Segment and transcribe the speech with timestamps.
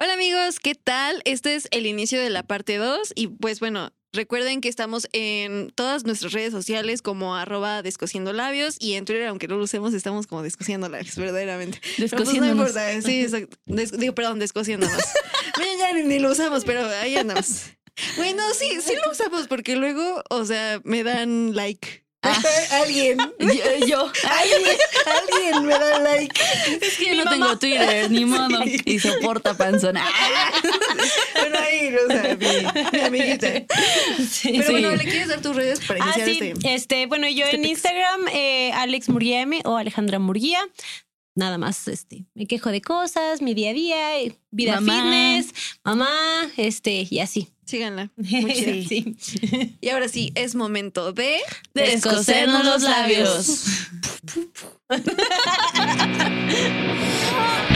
[0.00, 1.22] Hola amigos, ¿qué tal?
[1.24, 5.70] Este es el inicio de la parte 2 y pues bueno, recuerden que estamos en
[5.74, 9.94] todas nuestras redes sociales como arroba descosiendo labios y en Twitter, aunque no lo usemos,
[9.94, 11.80] estamos como descosiendo labios, verdaderamente.
[11.80, 12.68] Pero, pues, no Descosiéndonos.
[12.68, 13.56] importa, sí, exacto.
[13.66, 15.02] Des- digo, perdón, descosiéndonos.
[15.58, 17.64] Mira, ya ni, ni lo usamos, pero ahí andamos.
[18.16, 22.04] Bueno, sí, sí lo usamos porque luego, o sea, me dan like.
[22.72, 23.16] Alguien.
[23.38, 24.12] Yo, yo.
[24.28, 24.76] Alguien,
[25.06, 26.40] alguien me da like.
[26.80, 28.58] Es que yo no tengo Twitter, ni modo.
[28.84, 30.04] Y soporta panzona.
[31.34, 33.46] Bueno, ahí, o sea, mi, mi amiguita.
[34.28, 34.50] Sí.
[34.52, 34.72] Pero Sí.
[34.72, 36.40] bueno, ¿le quieres dar tus redes para Ah, iniciar sí.
[36.52, 36.74] este?
[36.74, 37.64] Este, bueno, yo este en?
[37.64, 40.60] Instagram, eh, Alex Murguía M o Alejandra Murguía.
[41.36, 44.94] Nada más, este, me quejo de cosas, mi día a día, eh, vida Mamá.
[45.02, 45.54] fitness,
[45.84, 46.08] mamá,
[46.56, 47.48] este, y así.
[47.68, 48.10] Síganla.
[48.16, 48.88] Muy chida.
[48.88, 49.76] Sí.
[49.82, 51.36] Y ahora sí, es momento de.
[51.74, 53.64] Descosernos los labios.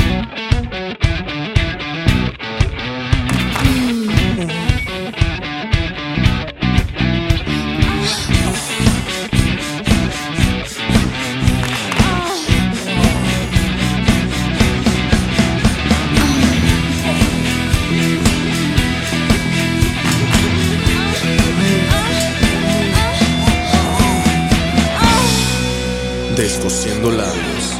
[26.72, 27.70] Descosiendo labios.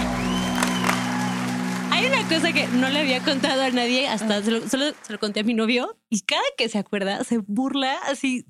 [1.93, 5.13] Hay una cosa que no le había contado a nadie, hasta se lo, solo se
[5.15, 8.45] lo conté a mi novio, y cada que se acuerda se burla así.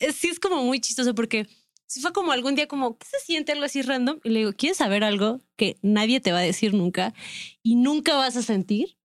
[0.00, 1.46] Es- Sí, es como muy chistoso porque
[1.86, 4.18] si fue como algún día como, ¿qué se siente algo así random?
[4.24, 7.14] Y le digo, ¿quieres saber algo que nadie te va a decir nunca
[7.62, 8.98] y nunca vas a sentir?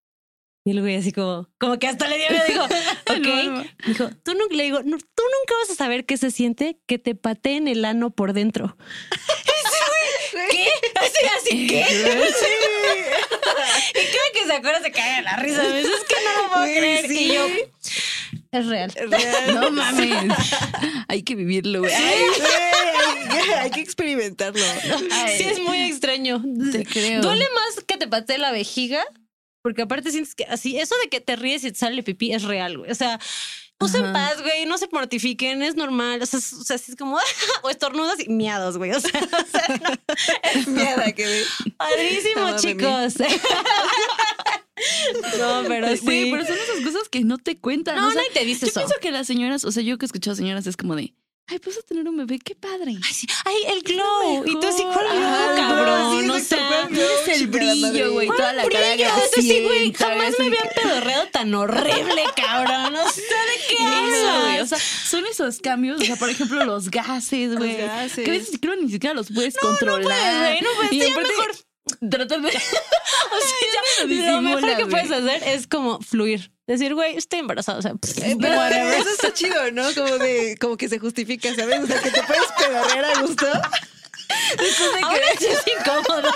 [0.65, 2.63] Y el güey así como, como que hasta le dio miedo, dijo,
[3.07, 3.67] ok.
[3.85, 6.79] Me dijo, tú nunca, le digo, "No, tú nunca vas a saber qué se siente
[6.87, 8.75] que te pateen el ano por dentro.
[10.31, 10.67] ¿Qué?
[10.99, 11.85] Así, así, ¿qué?
[13.91, 15.61] Y cada que se acuerda se cae de la risa.
[15.79, 17.07] Es que no lo puedo creer.
[17.07, 17.17] sí.
[17.31, 17.47] Y yo,
[18.51, 18.91] es real.
[18.95, 19.55] Es real.
[19.55, 20.33] No mames.
[21.07, 21.91] Hay que vivirlo, güey.
[21.93, 24.63] Güey, hay, hay que experimentarlo.
[25.11, 26.41] Ay, Sí, es muy extraño.
[26.71, 27.21] Te creo.
[27.21, 29.03] Duele más que te patee la vejiga,
[29.61, 32.43] porque aparte sientes que así, eso de que te ríes y te sale pipí es
[32.43, 32.91] real, güey.
[32.91, 33.19] O sea,
[33.79, 34.13] usen Ajá.
[34.13, 36.21] paz, güey, no se mortifiquen, es normal.
[36.21, 37.17] O sea, es, o sea, es como,
[37.63, 38.91] o estornudas y miados, güey.
[38.91, 39.99] O sea, o sea,
[40.53, 41.43] es Mierda que
[41.77, 43.13] padrísimo, No, chicos.
[45.39, 46.01] no, pero sí.
[46.03, 47.95] Güey, pero son esas cosas que no te cuentan.
[47.95, 48.79] no, o sea, nadie te dice yo eso.
[48.79, 51.13] pienso que las señoras, o sea, yo que he escuchado señoras es como de,
[51.51, 52.95] ay, vas a tener un bebé, qué padre.
[53.03, 53.27] Ay, sí.
[53.45, 54.43] Ay, el glow.
[54.45, 56.21] Y tú así, ¿cuál glow, cabrón?
[56.23, 57.07] sí, o exacto, sea, ¿cuál glow?
[57.27, 59.05] Es el brillo, güey, ¿cuál toda la cara brillo?
[59.09, 62.95] Sea, sí, güey, jamás me habían pedorreado tan horrible, cabrón.
[62.95, 63.99] O sea, ¿de qué Eso, güey.
[63.99, 64.69] O hablas?
[64.69, 66.01] sea, son esos cambios.
[66.01, 67.77] O sea, por ejemplo, los gases, güey.
[67.77, 68.23] gases.
[68.25, 70.03] Que a veces creo ni siquiera los puedes No controlar.
[70.03, 70.93] puedes, güey, no puedes.
[70.93, 71.51] Y Ya aparte, mejor,
[72.09, 72.47] Tratar de.
[72.47, 72.57] o sea,
[73.73, 76.51] ya, lo lo mejor que puedes hacer es como fluir.
[76.71, 77.79] Decir, güey, estoy embarazada.
[77.79, 78.93] O sea, pff, Eh, pero whatever.
[78.99, 79.93] eso está chido, ¿no?
[79.93, 81.81] Como de, como que se justifica, ¿sabes?
[81.83, 83.47] O sea, que te puedes pedorrear a gusto.
[85.03, 86.31] Ahora sí es incómodo.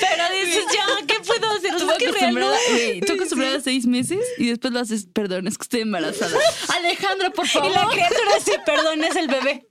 [0.00, 1.76] Pero dices, ya, ¿qué puedo hacer?
[1.76, 5.58] Tú que acostumbrada, güey, tú acostumbrada a seis meses y después lo haces, perdón, es
[5.58, 6.38] que estoy embarazada.
[6.76, 7.72] Alejandra, por Y favor.
[7.72, 9.66] la criatura sí, perdón, es el bebé.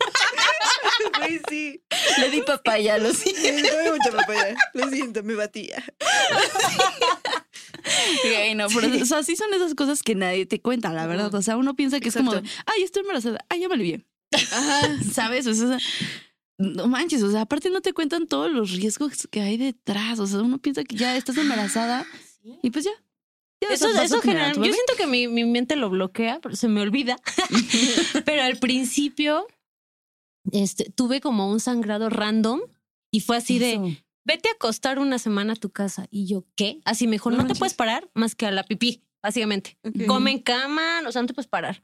[1.20, 1.82] Güey, sí.
[2.18, 3.42] Le di papaya, lo siento.
[3.42, 4.56] Sí, Come mucha papaya.
[4.74, 5.82] Lo siento, me batía.
[8.24, 11.34] Güey, no, pero, o sea, sí son esas cosas que nadie te cuenta, la verdad.
[11.34, 14.06] O sea, uno piensa que es como, ay, estoy embarazada, ay, ya me bien.
[14.34, 15.04] Ajá.
[15.14, 15.48] ¿Sabes?
[15.48, 15.78] O sea,
[16.58, 20.20] no manches, o sea, aparte no te cuentan todos los riesgos que hay detrás.
[20.20, 22.06] O sea, uno piensa que ya estás embarazada
[22.64, 22.92] y pues ya.
[23.62, 26.82] ya Eso, eso general, yo siento que mi, mi mente lo bloquea, pero se me
[26.82, 27.18] olvida.
[28.26, 29.46] pero al principio
[30.52, 32.62] este, tuve como un sangrado random
[33.12, 34.04] y fue así de.
[34.28, 36.06] Vete a acostar una semana a tu casa.
[36.12, 36.82] Y yo, ¿qué?
[36.84, 39.80] Así mejor, No no, te puedes parar más que a la pipí, básicamente.
[40.06, 41.82] Come en cama, o sea, no te puedes parar.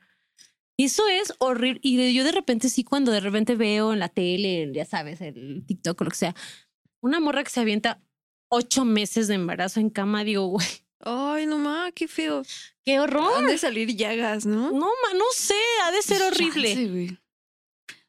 [0.77, 1.79] Eso es horrible.
[1.83, 5.63] Y yo de repente sí, cuando de repente veo en la tele, ya sabes, el
[5.65, 6.35] TikTok o lo que sea,
[7.01, 8.01] una morra que se avienta
[8.49, 10.67] ocho meses de embarazo en cama, digo, güey,
[10.99, 12.44] Ay, no ma, qué feo.
[12.85, 13.33] qué horror.
[13.38, 14.71] Han de salir llagas, ¿no?
[14.71, 16.73] No, ma, no sé, ha de ser horrible.
[16.73, 17.22] Chance.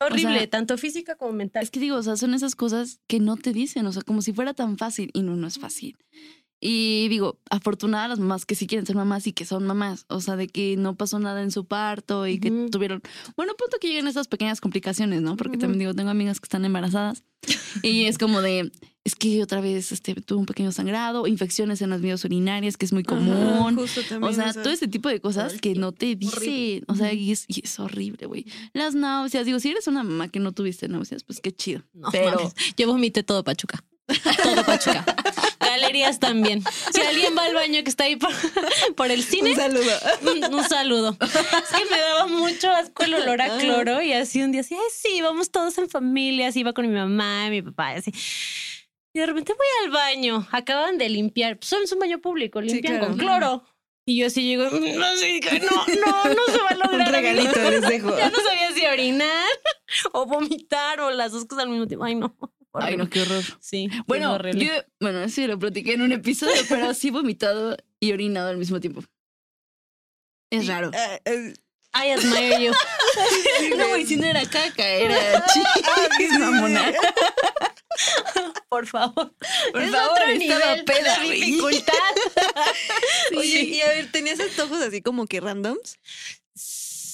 [0.06, 1.62] Horrible, O sea, tanto física como mental.
[1.62, 4.22] Es que digo, o sea, son esas cosas que no te dicen, o sea, como
[4.22, 5.96] si fuera tan fácil y no, no es fácil.
[6.60, 10.20] Y digo, afortunadas las mamás que sí quieren ser mamás y que son mamás, o
[10.22, 12.70] sea, de que no pasó nada en su parto y que Ujú.
[12.70, 13.02] tuvieron,
[13.36, 15.36] bueno, punto que lleguen esas pequeñas complicaciones, ¿no?
[15.36, 15.60] Porque Ujú.
[15.60, 17.22] también digo, tengo amigas que están embarazadas
[17.82, 18.72] y es como de,
[19.04, 22.86] es que otra vez este, tuve un pequeño sangrado, infecciones en las vías urinarias, que
[22.86, 23.34] es muy común.
[23.36, 26.84] Ajá, justo también, O sea, todo ese tipo de cosas que no te dicen.
[26.88, 28.46] O sea, y es, y es horrible, güey.
[28.72, 31.82] Las náuseas, digo, si eres una mamá que no tuviste náuseas, pues qué chido.
[31.92, 33.84] No, Pero mames, yo vomité todo Pachuca.
[34.42, 35.04] Todo Pachuca.
[35.60, 36.62] galerías también.
[36.92, 38.32] Si alguien va al baño que está ahí por,
[38.96, 39.92] por el cine, Un saludo.
[40.48, 41.16] un, un saludo.
[41.20, 44.74] Es que me daba mucho asco el olor a cloro y así un día así,
[44.74, 47.96] ay, sí, vamos todos en familia, así iba con mi mamá y mi papá, y
[47.98, 48.12] así.
[49.14, 52.98] Y de repente voy al baño, acaban de limpiar, pues es un baño público, limpian
[52.98, 53.06] claro.
[53.06, 53.64] con cloro.
[54.06, 54.80] Y yo así llego, "Mm,
[55.40, 57.06] que no, no, no se va a lograr.
[57.08, 57.70] Un regalito amigo".
[57.70, 58.18] les dejo.
[58.18, 59.48] Ya no sabía si orinar
[60.12, 62.04] o vomitar o las dos cosas al mismo tiempo.
[62.04, 62.36] Ay, no.
[62.74, 63.42] Ay, no, qué horror.
[63.60, 63.88] Sí.
[64.08, 68.48] Bueno, yo, bueno, eso ya lo platiqué en un episodio, pero sí vomitado y orinado
[68.48, 69.02] al mismo tiempo.
[70.50, 70.90] Es raro.
[70.92, 72.72] Ah, ah, I admire you.
[73.76, 76.92] No, güey, si no era caca, era chis, mamona.
[78.74, 79.34] Por favor.
[79.72, 81.92] Por Es favor, otro estaba nivel peda, de dificultad.
[83.36, 85.96] Oye, y a ver, ¿tenías antojos así como que randoms?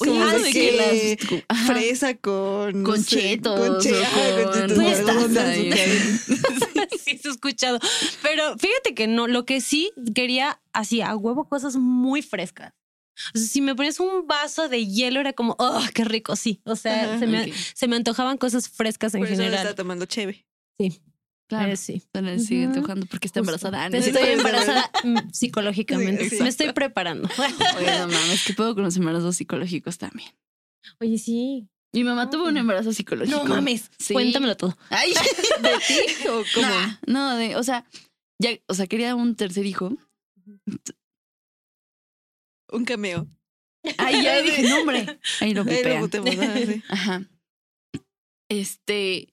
[0.02, 1.66] Oye, Como eso de que que las-.
[1.66, 2.82] Fresa con...
[2.82, 6.88] no Con sé, chetos Con, che- o ajá, con chetos, azúcar.
[7.04, 7.78] sí, ha escuchado.
[8.22, 12.72] Pero fíjate que no, lo que sí quería, así a huevo, cosas muy frescas.
[13.34, 16.62] O sea, si me pones un vaso de hielo, era como, oh, qué rico, sí.
[16.64, 17.18] O sea, Ajá.
[17.18, 17.52] se, me, Ok.
[17.74, 19.66] se me antojaban cosas frescas en Por eso no general.
[19.66, 20.46] está tomando cheve.
[21.50, 22.00] Claro, Eh, sí.
[22.14, 22.76] le sigue Ujú.
[22.76, 23.52] antojando porque está Justo.
[23.68, 23.84] embarazada.
[23.84, 24.90] Ah, Estoy embarazada
[25.32, 26.30] psicológicamente.
[26.30, 26.40] Sí.
[26.40, 27.28] Me estoy preparando.
[27.76, 30.30] Oye, no mames, que puedo con los embarazos psicológicos también.
[31.00, 31.68] Oye, sí.
[31.92, 33.36] Mi mamá tuvo un embarazo psicológico.
[33.36, 33.90] No mames.
[33.98, 34.12] Sí.
[34.14, 34.78] Cuéntamelo todo.
[34.90, 35.12] Ay,
[35.62, 36.68] ¿de ti o cómo?
[37.08, 37.84] no, de, o sea,
[38.40, 39.92] ya, o sea, quería un tercer hijo.
[42.72, 43.26] Un cameo.
[43.98, 45.18] Ay, ya dije nombre.
[45.40, 46.06] Ahí lo Ahí lo
[46.72, 46.82] sí.
[46.88, 47.24] Ajá.
[48.48, 49.28] Este.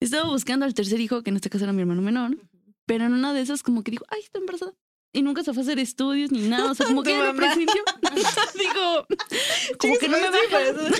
[0.00, 2.36] Estaba buscando al tercer hijo, que en este caso era mi hermano menor,
[2.86, 4.72] pero en una de esas, como que dijo, ay, está embarazada.
[5.12, 6.70] Y nunca se fue a hacer estudios ni nada.
[6.70, 7.82] O sea, como que lo presintió.
[8.58, 9.06] Digo,
[9.78, 10.90] como que no me baja.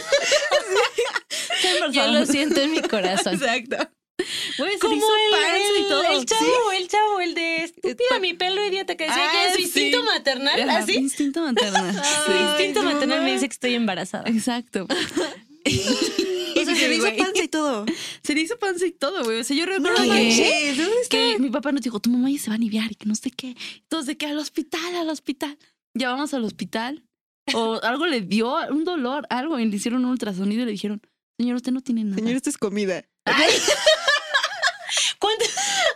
[1.93, 3.35] Yo lo siento en mi corazón.
[3.35, 3.77] Exacto.
[4.59, 6.03] Güey, se hizo el, panza y el- todo.
[6.03, 9.51] el chavo, el chavo, el de estúpida mi pelo idiota que decía Ah, que es
[9.53, 9.63] su sí.
[9.63, 10.95] instinto maternal, Ajá, así.
[10.97, 11.95] Instinto maternal.
[12.27, 14.29] Su instinto maternal me dice que estoy embarazada.
[14.29, 14.87] Exacto.
[14.91, 17.87] O sea, se le hizo panza y todo.
[18.31, 19.41] Se le hizo panza y todo, güey.
[19.41, 22.47] O sea, yo recuerdo No que, que mi papá nos dijo, tu mamá ya se
[22.51, 23.57] va a aliviar y que no sé qué.
[23.79, 25.59] Entonces, de que al hospital, al hospital.
[25.95, 27.03] Ya vamos al hospital.
[27.55, 29.59] O algo le dio, un dolor, algo.
[29.59, 31.03] Y le hicieron un ultrasonido y le dijeron,
[31.41, 32.19] señor, usted no tiene nada.
[32.19, 33.03] Señor, esto es comida.
[33.25, 33.51] Ay,
[35.19, 35.45] ¿Cuánto?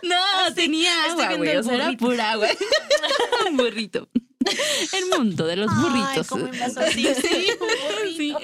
[0.03, 1.55] no, tenía estoy agua, viendo güey.
[1.55, 2.47] O sea, era pura agua.
[3.49, 4.09] un burrito.
[4.91, 6.17] El mundo de los burritos.
[6.17, 7.07] Ay, ¿cómo me pasó así?
[7.15, 8.33] Sí, un Sí.
[8.33, 8.39] burrito.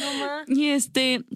[0.00, 0.44] No ma.
[0.46, 1.26] Y este,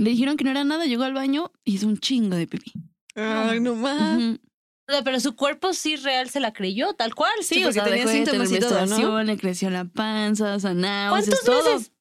[0.00, 2.72] le dijeron que no era nada, llegó al baño y hizo un chingo de pipí.
[3.14, 4.38] Ay, no más.
[4.86, 7.32] Pero su cuerpo sí real se la creyó, tal cual.
[7.40, 9.22] Sí, Sí, o sea, tenía síntomas y todo, ¿no?
[9.22, 11.74] le creció la panza, náuseas, ¿Cuántos todo.
[11.76, 11.92] meses?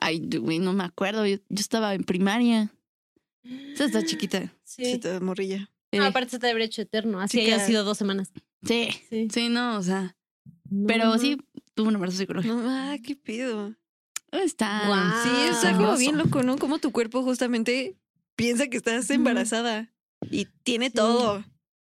[0.00, 1.24] Ay, güey, no me acuerdo.
[1.26, 2.72] Yo, yo estaba en primaria.
[3.44, 4.52] Esa está chiquita.
[4.64, 5.70] Sí, toda morrilla.
[5.92, 7.20] No, aparte se te habría hecho eterno.
[7.20, 7.54] Así Chica.
[7.56, 8.32] haya sido dos semanas.
[8.64, 9.28] sí, Sí.
[9.32, 10.16] sí, no, o sea.
[10.70, 11.36] No, Pero sí,
[11.74, 12.54] tuvo un embarazo psicológico.
[12.54, 13.74] No, ah, qué pido.
[14.32, 14.82] Está.
[14.86, 15.22] Guau.
[15.22, 16.56] Sí, es algo bien loco, ¿no?
[16.58, 17.94] Como tu cuerpo justamente
[18.36, 19.90] piensa que estás embarazada
[20.30, 21.44] y tiene todo.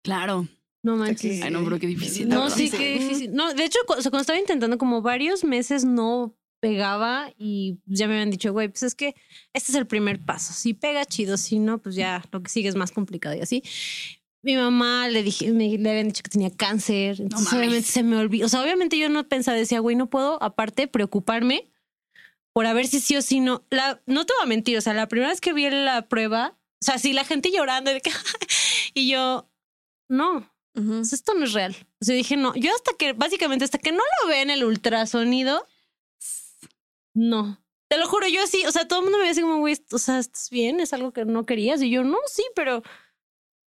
[0.03, 0.47] Claro.
[0.83, 1.21] No manches.
[1.39, 2.29] que- Ay, no, pero qué difícil.
[2.29, 3.33] No, sí, qué difícil.
[3.33, 7.79] No, de hecho, cu- o sea, cuando estaba intentando como varios meses no pegaba y
[7.87, 9.15] ya me habían dicho, güey, pues es que
[9.55, 10.53] este es el primer paso.
[10.53, 11.37] Si pega, chido.
[11.39, 13.63] Si no, pues ya lo que sigue es más complicado y así.
[14.43, 17.19] Mi mamá le dije, me, le habían dicho que tenía cáncer.
[17.21, 17.59] Entonces, mames.
[17.67, 18.45] obviamente se me olvidó.
[18.45, 21.71] O sea, obviamente yo no pensaba, decía, güey, no puedo, aparte, preocuparme
[22.55, 23.67] por a ver si sí o si no.
[23.69, 24.79] La, no te voy a mentir.
[24.79, 27.91] O sea, la primera vez que vi la prueba, o sea, sí, la gente llorando
[27.91, 28.11] y de que,
[28.95, 29.51] y yo,
[30.09, 31.77] no, pues esto no es real.
[32.01, 34.65] O sea, dije, no, yo hasta que, básicamente, hasta que no lo ve en el
[34.65, 35.67] ultrasonido,
[37.13, 37.61] no.
[37.89, 39.99] Te lo juro, yo así, o sea, todo el mundo me decía como, güey, o
[39.99, 40.81] sea, ¿estás bien?
[40.81, 41.83] ¿Es algo que no querías?
[41.83, 42.83] Y yo, no, sí, pero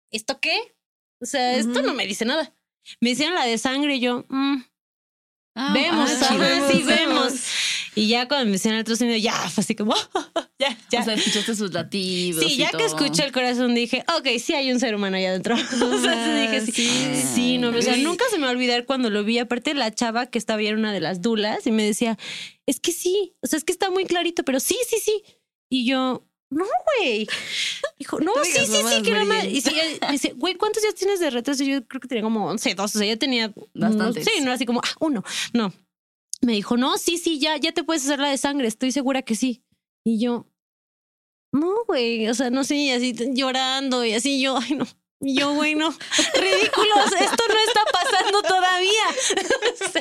[0.10, 0.76] ¿esto qué?
[1.22, 2.56] O sea, esto no me dice nada.
[3.02, 4.64] Me hicieron la de sangre y yo, mm,
[5.62, 7.34] Ah, vemos, ah, sí, vemos.
[8.00, 9.94] Y ya cuando me hicieron el ultrasonido, ya, fue así como,
[10.60, 11.02] ya, ya.
[11.02, 12.42] O sea, escuchaste sus latidos.
[12.42, 15.32] Sí, y ya que escuché el corazón dije, ok, sí hay un ser humano allá
[15.32, 15.56] adentro.
[15.84, 16.72] o sea, sí dije, sí.
[16.72, 17.28] sí.
[17.36, 19.38] Sí, no, o sea, nunca se me va a olvidar cuando lo vi.
[19.40, 22.18] Aparte, la chava que estaba era una de las dulas y me decía,
[22.66, 25.24] es que sí, o sea, es que está muy clarito, pero sí, sí, sí.
[25.70, 26.66] Y yo, no,
[27.00, 27.28] güey.
[27.98, 29.44] Dijo, no, sí, sí, sí, que era más.
[29.44, 31.66] Y sí, ella me dice, güey, ¿cuántos días tienes de retraso?
[31.66, 34.26] Yo creo que tenía como 11, 12, o sea, ya tenía Bastantes.
[34.26, 35.24] Sí, no así como, ah, uno.
[35.54, 35.74] No.
[36.42, 39.22] Me dijo, no, sí, sí, ya, ya te puedes hacer la de sangre, estoy segura
[39.22, 39.64] que sí.
[40.06, 40.48] Y yo,
[41.52, 44.86] no, güey, o sea, no sé, y así llorando y así yo, ay, no.
[45.22, 49.04] Y yo, güey, no, ridículos, esto no está pasando todavía.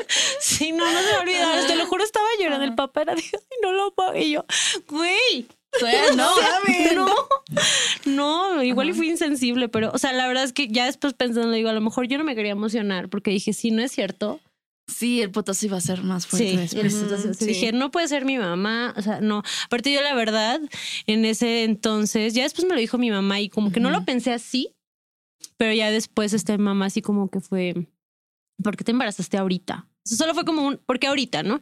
[0.40, 2.64] Sí, no, no se me olvida, te lo juro, estaba llorando.
[2.64, 4.16] El papá era de, ay, no lo pago.
[4.16, 4.44] Y yo,
[4.88, 5.46] güey,
[6.16, 6.34] no.
[8.06, 11.14] No, no, igual y fui insensible, pero, o sea, la verdad es que ya después
[11.14, 13.92] pensando, digo, a lo mejor yo no me quería emocionar porque dije, sí, no es
[13.92, 14.40] cierto.
[14.88, 16.94] Sí, el potasio iba a ser más fuerte Sí, después.
[16.94, 17.44] el- entonces sí.
[17.46, 19.42] dije, no puede ser mi mamá, o sea, no.
[19.66, 20.60] Aparte yo la verdad,
[21.06, 24.04] en ese entonces, ya después me lo dijo mi mamá y como que no lo
[24.04, 24.74] pensé así,
[25.58, 27.86] pero ya después este mamá así como que fue,
[28.62, 29.86] ¿por qué te embarazaste ahorita?
[30.04, 31.60] O sea, solo fue como un, ¿por qué ahorita, no?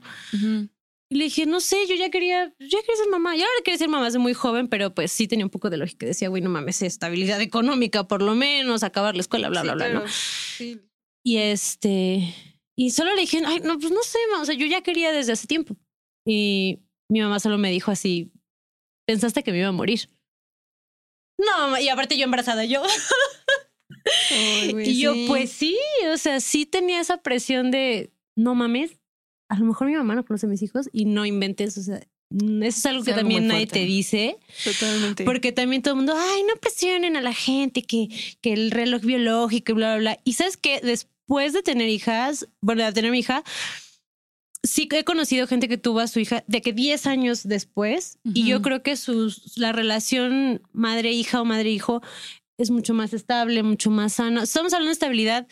[1.08, 3.34] Y le dije, no sé, yo ya quería, yo ya quería ser mamá.
[3.36, 5.76] Yo ahora quería ser mamá desde muy joven, pero pues sí tenía un poco de
[5.76, 6.04] lógica.
[6.06, 9.74] Decía, güey, no mames, estabilidad económica por lo menos, acabar la escuela, bla, Sí, bla,
[9.74, 10.02] bla, ¿no?
[10.08, 10.80] Sí.
[11.24, 12.34] Y este,
[12.76, 15.10] y solo le dije, ay, no, pues no sé, ma, o sea, yo ya quería
[15.10, 15.76] desde hace tiempo.
[16.26, 18.32] Y mi mamá solo me dijo así,
[19.06, 20.10] pensaste que me iba a morir.
[21.38, 22.82] No, ma, y aparte yo embarazada, yo.
[24.30, 25.24] Ay, güey, y yo, sí.
[25.26, 25.78] pues sí,
[26.12, 28.98] o sea, sí tenía esa presión de, no mames,
[29.48, 32.06] a lo mejor mi mamá no conoce a mis hijos y no inventes, o sea,
[32.30, 34.36] mm, eso es algo Es que algo también nadie te dice.
[34.64, 35.24] Totalmente.
[35.24, 38.08] Porque también todo el mundo, ay, no presionen a la gente, que,
[38.42, 40.20] que el reloj biológico y bla, bla, bla.
[40.24, 43.42] Y sabes que después de tener hijas, bueno, de tener mi hija,
[44.62, 48.46] sí he conocido gente que tuvo a su hija de que 10 años después, y
[48.46, 52.02] yo creo que sus, la relación madre-hija o madre-hijo
[52.58, 54.42] es mucho más estable, mucho más sana.
[54.42, 55.46] Estamos hablando de estabilidad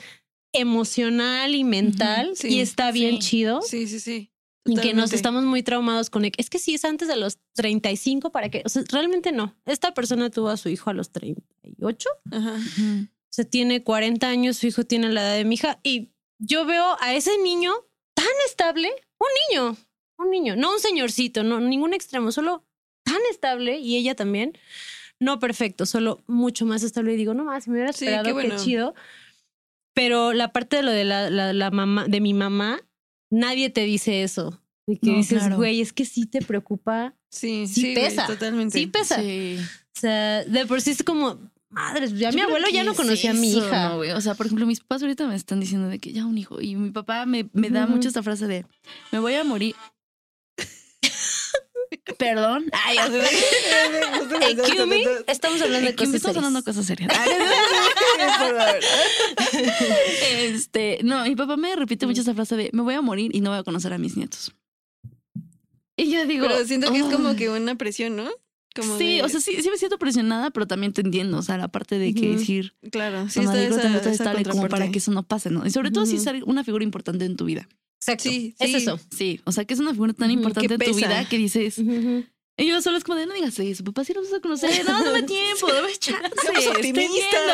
[0.52, 3.28] emocional y mental, sí, y está bien sí.
[3.28, 3.62] chido.
[3.62, 4.30] Sí, sí, sí.
[4.66, 6.24] Y que nos estamos muy traumados con...
[6.24, 8.62] Es que sí, es antes de los 35 para que...
[8.64, 9.54] O sea, realmente no.
[9.66, 12.08] Esta persona tuvo a su hijo a los 38.
[12.08, 12.54] O Ajá.
[12.54, 13.08] Ujú.
[13.34, 15.80] Sea, tiene 40 años, su hijo tiene la edad de mi hija.
[15.82, 17.72] Y yo veo a ese niño
[18.14, 18.90] tan estable.
[19.18, 19.76] Un niño.
[20.18, 20.56] Un niño.
[20.56, 22.30] No un señorcito, no ningún extremo.
[22.32, 22.64] Solo
[23.04, 23.78] tan estable.
[23.78, 24.56] Y ella también.
[25.20, 27.14] No perfecto, solo mucho más estable.
[27.14, 28.56] Y digo, no más, si me hubiera Sí, esperado, qué qué, bueno.
[28.62, 28.94] chido.
[29.94, 32.80] Pero la parte de lo de la, la, la mamá, de mi mamá,
[33.30, 34.60] nadie te dice eso.
[34.86, 35.56] De que No, dices, claro.
[35.56, 37.14] güey, es que sí te preocupa.
[37.30, 38.26] Sí, Sí sí, güey, pesa.
[38.26, 38.78] totalmente.
[38.78, 39.20] Sí pesa.
[39.20, 39.56] Sí.
[39.96, 41.38] O sea, de por sí es como,
[41.74, 43.90] madres, ya Yo mi abuelo ya no conocía a mi hija.
[43.90, 44.12] ¿no, güey?
[44.12, 46.60] o sea, por ejemplo, mis papás ahorita me están diciendo de que ya un hijo.
[46.60, 48.64] Y mi papá me, me da mucho esta frase de
[49.12, 49.74] me voy a morir.
[52.18, 52.64] Perdón.
[52.72, 53.06] Ay, ya
[55.26, 56.64] estamos hablando de cosas estás hablando serias.
[56.64, 57.12] cosas serias.
[60.38, 63.40] este, no, mi papá me repite mucho esa frase de me voy a morir y
[63.40, 64.52] no voy a conocer a mis nietos.
[65.96, 68.28] Y yo digo, Pero siento que es como que una presión, ¿no?
[68.74, 71.42] Como sí, de- o sea, sí, sí me siento presionada, pero también te entiendo, o
[71.42, 72.38] sea, la parte de que Ujú.
[72.40, 75.64] decir, Claro, sí está esa, esa estar como para que eso no pase, ¿no?
[75.66, 77.68] Y sobre todo si es una figura importante en tu vida.
[78.00, 78.24] Exacto.
[78.24, 78.76] Sí, es sí.
[78.76, 78.98] eso.
[79.16, 81.78] Sí, o sea, que es una figura tan importante en tu vida que dices,
[82.56, 84.84] y yo solo es como de, no digas eso, papá, si nos vas a conocer,
[84.84, 87.10] no, dame tiempo, dame chance, estoy optimistas.
[87.10, 87.52] viendo".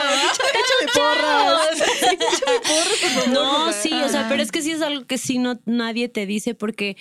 [0.59, 1.81] Échale porras.
[2.13, 5.19] Échale porras, por favor, No, sí, o sea, pero es que sí es algo que
[5.19, 6.97] sí no nadie te dice porque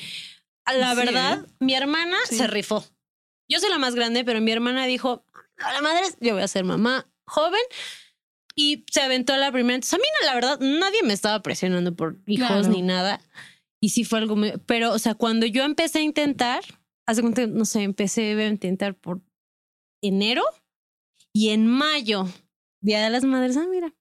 [0.67, 2.35] la Sí, verdad, mi hermana Sí.
[2.37, 2.85] se rifó.
[3.49, 5.25] Yo soy la más grande, pero mi hermana dijo,
[5.57, 7.61] a la madre, yo voy a ser mamá joven.
[8.55, 9.75] Y se aventó la primera.
[9.75, 12.67] Entonces, a mí, la verdad, nadie me estaba presionando por hijos Claro.
[12.67, 13.21] ni nada.
[13.81, 14.53] Y sí fue algo muy...
[14.65, 16.61] Pero, o sea, cuando yo empecé a intentar,
[17.07, 19.21] hace cuenta, no sé, empecé a intentar por
[20.03, 20.43] enero
[21.33, 22.27] y en mayo,
[22.81, 23.93] Día de las Madres, ah, mira,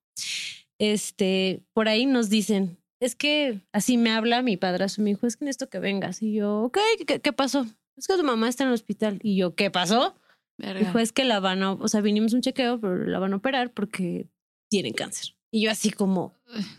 [0.81, 5.37] este, por ahí nos dicen, es que así me habla mi padrastro, me dijo, es
[5.37, 6.23] que necesito que vengas.
[6.23, 7.67] Y yo, ok, ¿qué, qué pasó?
[7.99, 9.19] Es que tu mamá está en el hospital.
[9.23, 10.14] Y yo, ¿qué pasó?
[10.57, 10.81] Verga.
[10.81, 13.33] Dijo, es que la van a, o sea, vinimos a un chequeo, pero la van
[13.33, 14.28] a operar porque
[14.71, 15.35] tienen cáncer.
[15.50, 16.35] Y yo así como,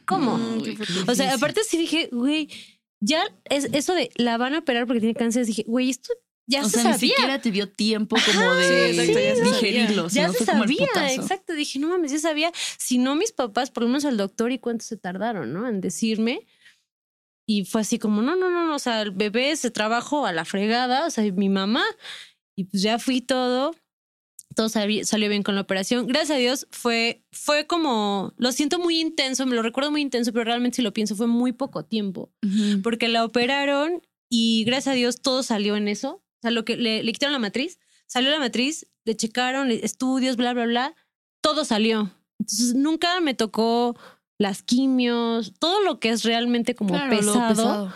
[0.05, 0.39] ¿cómo?
[1.07, 2.49] O sea, aparte sí dije, güey,
[3.01, 5.45] ya es eso de la van a operar porque tiene cáncer.
[5.45, 6.13] Dije, güey, esto
[6.45, 6.95] ya o se sea, sabía.
[7.01, 9.53] ni siquiera te dio tiempo como de sí, exacto, ya se sabía.
[9.53, 10.07] digerirlo.
[10.09, 11.53] Ya se sabía, exacto.
[11.53, 12.51] Dije, no mames, ya sabía.
[12.77, 15.67] Si no, mis papás, por lo menos al doctor, y cuánto se tardaron, ¿no?
[15.67, 16.45] En decirme.
[17.51, 20.31] Y fue así como, no, no, no, no, o sea, el bebé se trabajó a
[20.33, 21.83] la fregada, o sea, mi mamá.
[22.55, 23.73] Y pues ya fui todo.
[24.55, 26.05] Todo sali- salió bien con la operación.
[26.05, 30.31] Gracias a Dios fue, fue como, lo siento muy intenso, me lo recuerdo muy intenso,
[30.31, 32.81] pero realmente si lo pienso fue muy poco tiempo Ujú.
[32.83, 36.15] porque la operaron y gracias a Dios todo salió en eso.
[36.17, 40.35] O sea, lo que le, le quitaron la matriz, salió la matriz, le checaron estudios,
[40.35, 40.95] bla, bla, bla,
[41.41, 42.11] todo salió.
[42.39, 43.97] Entonces nunca me tocó
[44.39, 47.93] las quimios, todo lo que es realmente como Claro, pesado, pesado.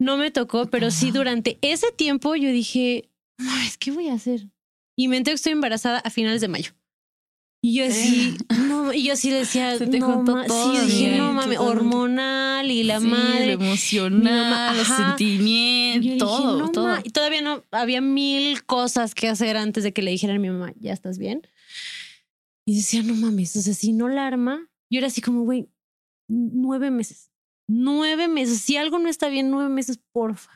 [0.00, 1.12] no me tocó, pero sí Ah.
[1.14, 4.46] durante ese tiempo yo dije, "Mames, ¿qué voy a hacer?
[4.96, 6.72] Y me enteré que estoy embarazada a finales de mayo.
[7.64, 11.16] Y yo así, no, y yo así decía, Se te no, todo, sí, yo dije,
[11.16, 13.52] no mames, hormonal y la Sí, madre.
[13.52, 15.10] Emocional, mamá, los ajá.
[15.10, 16.98] sentimientos, todo, no, todo.
[17.04, 20.50] Y todavía no, había mil cosas que hacer antes de que le dijeran a mi
[20.50, 21.46] mamá, ¿ya estás bien?
[22.66, 25.68] Y decía, no mames, o sea, si no la arma, yo era así como, güey,
[26.28, 27.30] nueve meses.
[27.68, 28.60] Nueve meses.
[28.60, 30.50] Si algo no está bien, nueve meses, porfa.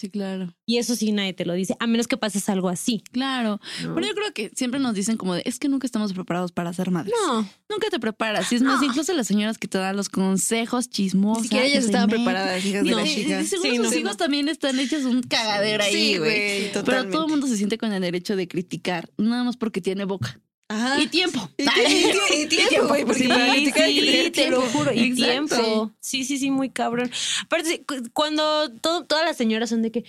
[0.00, 0.52] Sí, claro.
[0.66, 3.02] Y eso sí nadie te lo dice, a menos que pases algo así.
[3.12, 3.60] Claro.
[3.84, 3.94] ¿no?
[3.94, 6.72] Pero yo creo que siempre nos dicen como de, es que nunca estamos preparados para
[6.72, 7.14] ser madres.
[7.26, 8.50] No, Nunca te preparas.
[8.52, 8.86] Y es más, No.
[8.86, 11.44] incluso las señoras que te dan los consejos Ni chismosos.
[11.44, 12.96] siquiera ellas estaban preparadas, hijas de No.
[12.96, 13.40] la Y, chica.
[13.40, 16.70] y seguro Sí, sus hijos también están hechos un cagadero ahí, Sí, güey.
[16.70, 19.80] güey, Pero todo el mundo se siente con el derecho de criticar, nada más porque
[19.80, 20.40] tiene boca.
[20.68, 21.00] Ajá.
[21.00, 21.48] Y tiempo.
[21.58, 24.92] Y tie- y tie- y tiempo, güey, porque Sí, para criticar que te lo juro.
[24.92, 25.24] Y Exacto.
[25.56, 25.92] tiempo.
[26.00, 27.10] Sí, sí, sí, muy cabrón.
[27.42, 30.04] Aparte, cuando todo- todas las señoras son de que,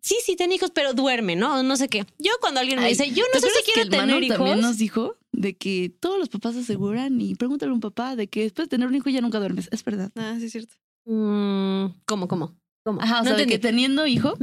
[0.00, 1.62] sí, sí, ten hijos, pero duerme, ¿no?
[1.62, 2.06] No sé qué.
[2.18, 4.36] Yo cuando alguien me Ay, dice, yo ¿te no sé si quiero tener hijos.
[4.38, 8.26] también nos dijo de que todos los papás aseguran y pregúntale a un papá de
[8.28, 9.68] que después de tener un hijo ya nunca duermes.
[9.70, 10.10] Es verdad.
[10.16, 10.74] Ah, sí, es cierto.
[11.06, 12.56] Mm, ¿Cómo, cómo?
[12.84, 13.00] ¿Cómo?
[13.00, 14.36] Ajá, o No sea, de que teniendo hijo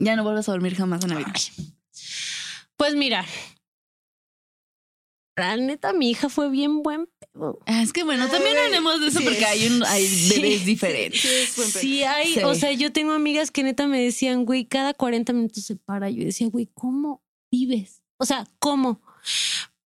[0.00, 1.32] ya no vuelves a dormir jamás en la vida.
[2.76, 3.24] Pues mira.
[5.36, 7.58] La neta, mi hija fue bien buen pedo.
[7.66, 10.64] Ah, es que bueno, también Ay, hablemos de eso sí porque hay, un, hay bebés
[10.64, 11.20] diferentes.
[11.20, 11.80] Sí, es buen pedo.
[11.80, 12.40] Sí, hay, Sí.
[12.44, 16.08] o sea, yo tengo amigas que neta me decían, güey, cada 40 minutos se para.
[16.08, 18.02] Yo decía, güey, ¿cómo vives?
[18.18, 19.00] O sea, ¿cómo?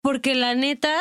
[0.02, 0.94] Porque la neta,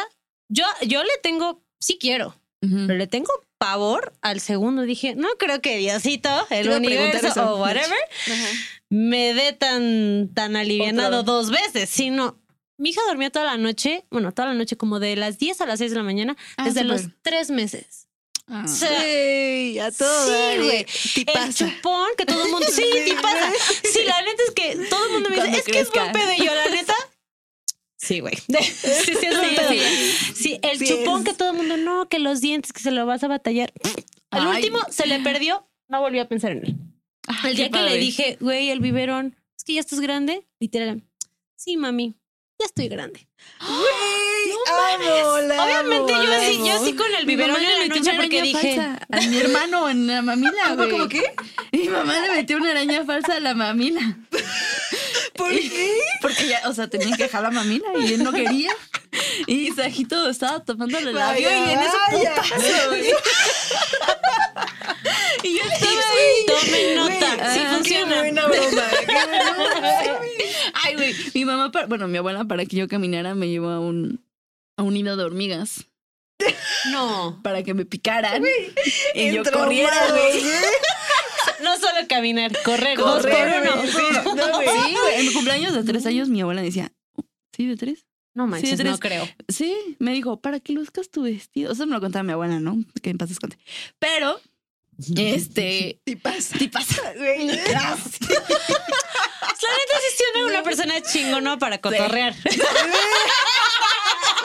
[0.50, 4.84] yo, yo le tengo, sí quiero, pero le tengo pavor al segundo.
[4.84, 7.98] Dije, no creo que Diosito, el universo o whatever,
[8.90, 12.38] me dé tan, tan alivianado Otra dos veces, sino...
[12.78, 15.66] Mi hija dormía toda la noche, bueno, toda la noche como de las 10 a
[15.66, 18.08] las 6 de la mañana, Ah, desde los tres meses.
[18.48, 18.64] Ah.
[18.66, 20.28] O sea, Güey, a todo.
[20.28, 20.86] Sí, güey.
[20.86, 22.68] Ti el chupón que todo el mundo.
[22.72, 23.52] Sí, sí pasa.
[23.84, 26.32] Sí, la neta es que todo el mundo me dice, es que es buen pedo.
[26.34, 26.94] Y yo, la neta.
[27.98, 28.36] Sí, güey.
[28.48, 29.70] Sí, sí, es pedo.
[30.36, 31.26] Sí, el Sí chupón es.
[31.30, 33.74] que todo el mundo, no, que los dientes, que se lo vas a batallar.
[34.32, 34.56] El Ay.
[34.58, 36.76] último se le perdió, no volví a pensar en él.
[37.28, 41.04] Ay, El día que le dije, güey, el biberón, es que ya estás grande, literal.
[41.58, 42.16] Sí, mami,
[42.60, 43.28] ya estoy grande.
[43.60, 46.68] Amo, la Obviamente amo, yo la así, amo.
[46.68, 49.38] yo así con el Mi biberón en noche una porque araña dije, falsa a mi
[49.40, 50.90] hermano en la mamila, ¿Cómo, güey.
[50.92, 51.34] cómo qué?
[51.72, 54.18] Mi mamá le metió una araña falsa a la mamila.
[55.36, 55.94] ¿Por qué?
[56.22, 58.72] Porque ya, o sea, tenían que dejar la mamila y él no quería.
[59.46, 63.12] Y Sajito estaba tapándole el labio Vaya, y en eso putazo, güey.
[65.44, 66.46] Y yo estaba ahí.
[66.48, 68.16] tomen nota, Güey, sí ah, Qué funciona.
[68.18, 68.84] buena broma.
[69.06, 69.92] Qué buena broma.
[70.88, 71.14] Ay, güey.
[71.34, 74.24] Mi mamá, para- bueno, mi abuela, para que yo caminara, me llevó a un,
[74.78, 75.88] a un nido de hormigas
[76.92, 78.44] No, para que me picaran.
[79.16, 80.44] y yo corriera, güey.
[81.64, 84.68] no solo caminar, correr, dos por Correr, sí, no, güey.
[84.86, 85.16] Sí, güey.
[85.20, 86.92] En mi cumpleaños de tres años, mi abuela decía,
[87.56, 88.06] ¿sí, de tres?
[88.36, 88.92] No manches, Sí, tres.
[88.92, 89.28] no creo.
[89.50, 91.72] Sí, me dijo, para que luzcas tu vestido.
[91.72, 92.78] O sea, me lo contaba mi abuela, ¿no?
[93.02, 93.58] Que en paz descanse.
[93.98, 94.40] Pero,
[95.16, 96.58] este, Ti pasa.
[96.58, 97.14] sí pasa.
[97.18, 97.48] Güey.
[99.68, 102.34] La neta sí tiene una persona chingona para cotorrear.
[102.34, 102.60] Sí.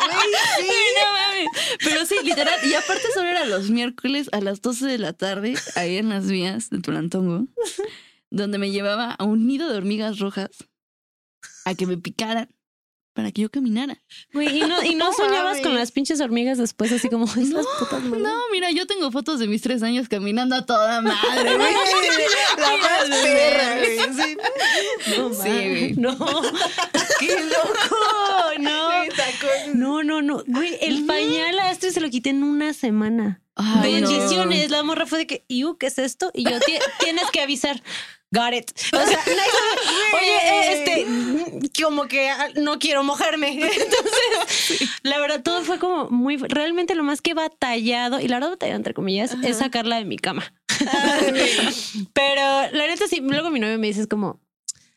[0.02, 1.48] No mames.
[1.84, 2.58] Pero sí, literal.
[2.64, 6.28] Y aparte solo era los miércoles a las 12 de la tarde, ahí en las
[6.28, 7.46] vías de Tulantongo,
[8.30, 10.50] donde me llevaba a un nido de hormigas rojas
[11.64, 12.48] a que me picaran
[13.12, 14.00] para que yo caminara.
[14.32, 17.66] Güey, y no, y no No soñabas con las pinches hormigas después, así como estas
[17.78, 18.22] putas malas?
[18.22, 21.72] No, mira, yo tengo fotos de mis tres años caminando a toda madre, güey.
[22.58, 23.98] La más Mira, perra, güey.
[23.98, 24.36] Sí.
[25.16, 25.92] No, Sí, güey.
[25.94, 26.16] No.
[27.18, 27.96] ¡Qué loco!
[28.60, 28.71] No.
[29.74, 30.42] No, no, no.
[30.46, 33.40] Güey, el pañal a este se lo quité en una semana.
[33.54, 34.08] Ay, no.
[34.08, 34.70] Bendiciones.
[34.70, 36.30] La morra fue de que, ¿y qué es esto?
[36.34, 37.82] Y yo, "Ti- tienes que avisar.
[38.34, 38.70] Got it.
[38.94, 39.20] O sea,
[40.14, 43.48] oye, eh, este, como que ah, no quiero mojarme.
[43.60, 48.36] Entonces, la verdad, todo fue como muy, realmente lo más que he batallado, y la
[48.36, 50.50] verdad batallado entre comillas, es sacarla de mi cama.
[52.14, 54.40] Pero la neta, sí, luego mi novio me dice, es como,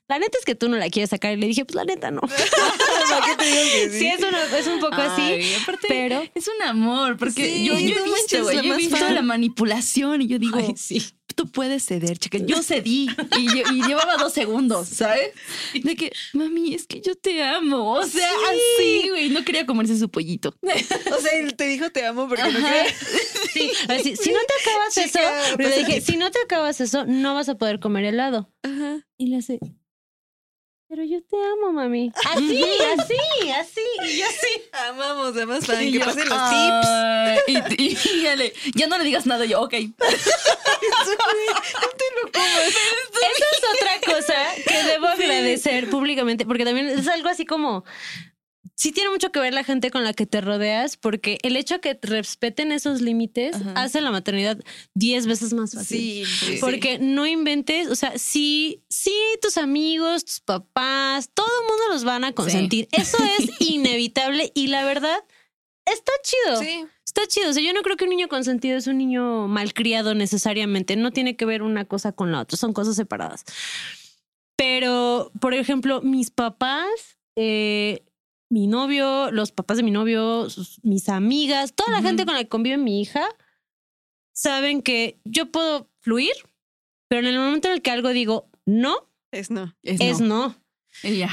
[0.07, 1.33] la neta es que tú no la quieres sacar.
[1.33, 2.21] Y le dije, pues la neta no.
[3.09, 3.99] ¿Para qué te digo que sí?
[3.99, 5.53] Sí, es, una- es un poco así.
[5.63, 9.15] Aparte, pero- es un amor, porque Sí, yo, yo he visto, yo he visto fan.
[9.15, 11.03] la manipulación y yo digo, Ay, sí.
[11.35, 12.37] tú puedes ceder, chica.
[12.37, 15.31] Yo cedí y, lle- y llevaba dos segundos, ¿sabes?
[15.73, 17.93] De que, mami, es que yo te amo.
[17.93, 19.29] O sea, así, güey.
[19.29, 20.55] No quería comerse su pollito.
[21.15, 22.59] O sea, él te dijo te amo porque no.
[23.53, 27.05] Sí, así, si no te acabas Chica, eso, le dije, si no te acabas eso,
[27.05, 28.51] no vas a poder comer helado.
[28.63, 28.99] Ajá.
[29.17, 29.59] Y le hace,
[30.95, 32.09] pero yo te amo, mami.
[32.33, 32.63] Así,
[32.97, 33.81] así, así.
[34.07, 34.61] Y yo sí.
[34.87, 36.87] Amamos, además, para Y que yo, pasen los tips.
[37.77, 39.43] Y, y- y ya, le- ya no le digas nada.
[39.45, 39.73] Yo, ok.
[42.33, 44.33] Esa es otra cosa
[44.65, 47.83] que debo agradecer públicamente, porque también es algo así como.
[48.75, 51.79] Sí tiene mucho que ver la gente con la que te rodeas, porque el hecho
[51.81, 53.73] que te respeten esos límites Ajá.
[53.75, 54.57] hace la maternidad
[54.95, 55.97] 10 veces más fácil.
[55.97, 61.67] Sí, sí, Porque no inventes, o sea, sí, sí, tus amigos, tus papás, todo el
[61.69, 62.87] mundo los van a consentir.
[62.91, 65.23] Eso es inevitable y la verdad
[65.85, 66.59] está chido.
[66.59, 66.85] Sí.
[67.05, 67.49] está chido.
[67.51, 70.95] O sea, yo no creo que un niño consentido es un niño malcriado necesariamente.
[70.95, 72.57] No tiene que ver una cosa con la otra.
[72.57, 73.45] Son cosas separadas.
[74.55, 76.89] Pero, por ejemplo, mis papás,
[77.35, 78.03] eh,
[78.49, 82.41] mi novio, los papás de mi novio, sus- mis amigas, toda la gente con la
[82.43, 83.27] que convive mi hija,
[84.33, 86.33] saben que yo puedo fluir,
[87.09, 89.75] pero en el momento en el que algo digo no, Es no.
[89.83, 90.49] Es, es no.
[90.49, 90.55] no.
[91.03, 91.29] Y ya.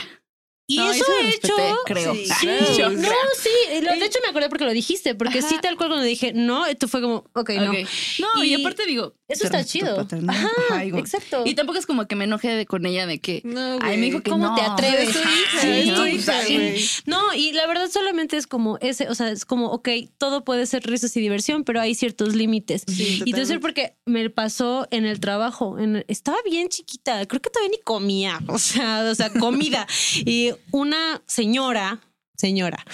[0.66, 1.52] Y No, eso he hecho.
[1.84, 2.14] creo.
[2.14, 2.90] Sí, Sí, no,
[3.36, 3.80] sí.
[3.82, 5.48] lo- De hecho, me acordé porque lo dijiste, porque Ajá.
[5.48, 7.70] sí, tal cual cuando dije no, esto fue como, ok, no.
[7.72, 7.78] Ok.
[8.20, 9.14] No, y, Y aparte digo.
[9.28, 9.98] Eso está chido.
[10.28, 11.42] Ajá, Ajá, exacto.
[11.46, 13.40] Y tampoco es como que me enoje de- con ella de que.
[13.44, 14.54] No, Ay, me dijo que ¿Cómo no.
[14.54, 15.08] te atreves?
[15.08, 16.86] Es tu hija, Sí, es tu no, hija, sí.
[17.06, 20.66] No, y la verdad solamente es como ese, o sea, es como, ok, todo puede
[20.66, 22.82] ser risas y diversión, pero hay ciertos límites.
[22.86, 23.58] Sí, y totalmente.
[23.60, 25.78] porque me pasó en el trabajo.
[25.78, 29.86] En estaba bien chiquita, creo que todavía ni comía, o sea, o sea, comida.
[30.26, 32.00] y una señora,
[32.36, 32.84] señora,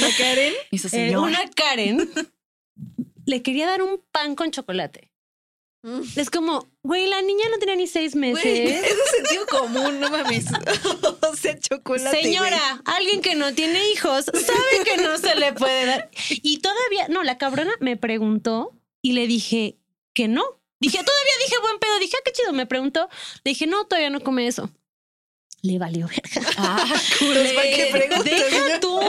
[0.00, 0.54] ¿La Karen?
[0.70, 2.10] Esa eh, una Karen,
[3.26, 5.10] le quería dar un pan con chocolate.
[5.82, 6.02] Mm.
[6.16, 8.42] Es como, güey, la niña no tenía ni seis meses.
[8.42, 10.46] Güey, eso es sentido común, no mames.
[11.30, 12.22] o sea, chocolate.
[12.22, 16.10] Señora, alguien que no tiene hijos sabe que no se le puede dar.
[16.30, 19.78] Y todavía, no, la cabrona me preguntó y le dije
[20.14, 20.44] que no.
[20.80, 21.98] Dije, todavía dije buen pedo.
[22.00, 22.52] Dije, ah, qué chido.
[22.52, 23.08] Me preguntó.
[23.44, 24.70] Le dije, no, todavía no come eso.
[25.62, 26.50] Le valió verga.
[26.56, 26.84] Ah,
[27.54, 29.00] ¿para qué preguntas, Deja tú.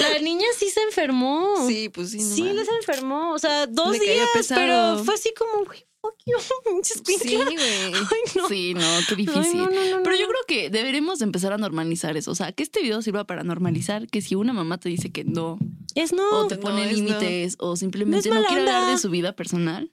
[0.00, 1.66] La niña sí se enfermó.
[1.68, 2.18] Sí, pues sí.
[2.18, 2.56] no Sí, mames.
[2.56, 3.32] le se enfermó.
[3.32, 6.36] O sea, dos Le días, pero fue así como, güey, fuck you.
[6.82, 7.56] Sí, güey.
[7.94, 8.48] Ay, no.
[8.48, 9.58] Sí, no, qué Ay, difícil.
[9.58, 12.32] no, no, no, Pero yo creo que deberemos empezar a normalizar eso.
[12.32, 15.22] O sea, que este video sirva para normalizar que si una mamá te dice que
[15.22, 15.58] no,
[15.94, 16.28] Es no.
[16.40, 19.92] o te pone límites, o simplemente No quiere hablar de su vida personal,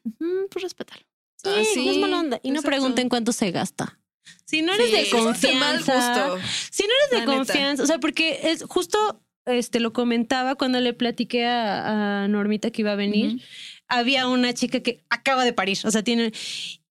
[0.49, 1.01] pues respétalo.
[1.35, 2.39] Sí, Ah, sí, no es mala onda.
[2.41, 3.98] Y no pregunten cuánto se gasta.
[4.45, 6.29] Si no eres Sí, de confianza.
[6.33, 6.47] gusto.
[6.71, 7.31] Si no eres de neta.
[7.37, 7.83] confianza.
[7.83, 12.81] O sea, porque es justo este lo comentaba cuando le platiqué a, a Normita que
[12.81, 13.41] iba a venir.
[13.87, 15.77] Había una chica que acaba de parir.
[15.85, 16.31] O sea, tiene.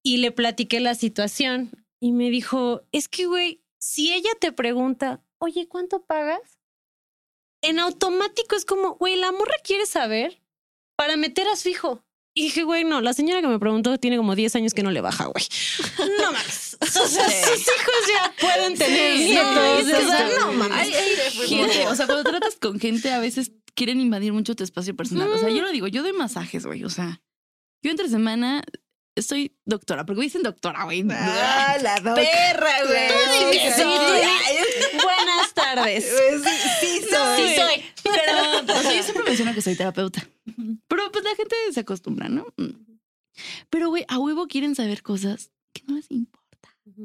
[0.03, 1.71] Y le platiqué la situación.
[2.01, 6.59] Y me dijo: Es que, güey, si ella te pregunta, oye, ¿cuánto pagas?
[7.63, 10.41] En automático es como, güey, la morra quiere saber
[10.97, 12.05] para meter a su hijo.
[12.35, 14.91] Y dije, güey, no, la señora que me preguntó tiene como 10 años que no
[14.93, 15.45] le baja, güey.
[16.21, 16.77] No mames.
[16.81, 17.37] O sea, Sí.
[17.45, 19.55] sus hijos ya pueden tener Sí, nietos.
[19.55, 20.77] no, o sea, exacto, no mames.
[20.79, 24.63] Hay, hay gente, o sea, cuando tratas con gente, a veces quieren invadir mucho tu
[24.63, 25.31] espacio personal.
[25.33, 26.85] O sea, yo lo digo, yo doy masajes, güey.
[26.85, 27.21] O sea,
[27.83, 28.63] yo entre semana
[29.19, 31.05] estoy doctora, porque me dicen doctora, güey.
[31.11, 32.17] Ah, la doc.
[32.17, 33.09] Perra, güey.
[33.09, 35.03] Tú que.
[35.03, 36.05] Buenas tardes.
[36.81, 37.49] Sí, sí, soy.
[37.49, 37.85] Sí soy.
[38.05, 40.27] Pero, o sea, yo siempre menciono que soy terapeuta.
[40.87, 42.47] Pero pues la gente se acostumbra, ¿no?
[42.57, 42.99] Mm.
[43.71, 46.39] Pero, güey, a huevo quieren saber cosas que no les importa.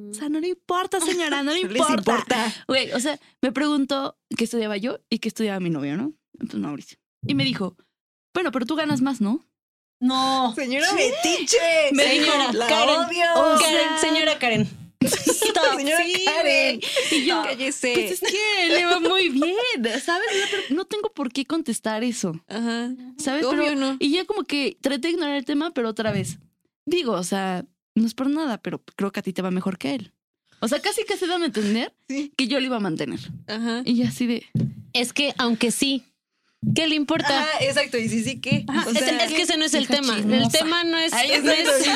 [0.10, 1.94] O sea, no le importa, señora, no le importa.
[1.94, 2.54] importa.
[2.68, 6.14] Güey, o sea, me preguntó qué estudiaba yo y qué estudiaba mi novio, ¿no?
[6.34, 6.98] Entonces, Mauricio.
[7.28, 7.76] Y me dijo,
[8.34, 9.46] bueno, pero tú ganas más, ¿no?
[10.04, 10.54] No.
[10.54, 11.58] Señora Metiche.
[11.96, 12.96] Señora la Karen.
[12.96, 13.60] odio.
[13.62, 14.70] Karen, señora Karen.
[15.02, 15.76] Stop.
[15.78, 16.80] Señora Sí, Karen.
[17.12, 17.94] Y yo, Cállese.
[17.94, 19.56] pues es que le va muy bien,
[20.04, 20.28] ¿sabes?
[20.70, 22.92] No tengo por qué contestar eso, Ajá.
[23.18, 23.46] ¿sabes?
[23.46, 23.98] Obvio pero, no.
[24.00, 26.38] Y ya como que traté de ignorar el tema, pero otra vez.
[26.86, 27.64] Digo, o sea,
[27.96, 30.12] no es por nada, pero creo que a ti te va mejor que a él.
[30.60, 32.32] O sea, casi casi dame a entender Sí.
[32.38, 33.20] que yo lo iba a mantener.
[33.48, 33.82] Ajá.
[33.86, 34.46] Y ya así de,
[34.94, 36.04] Es que, aunque sí,
[36.76, 37.42] ¿qué le importa?
[37.42, 37.98] Ajá, exacto.
[37.98, 38.66] Y sí, sí, ¿qué?
[38.68, 40.18] Ajá, O es, sea, es que ese no es el tema.
[40.18, 41.14] El tema no es.
[41.14, 41.68] Ay, no es-.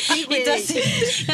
[0.00, 0.74] Sí, así,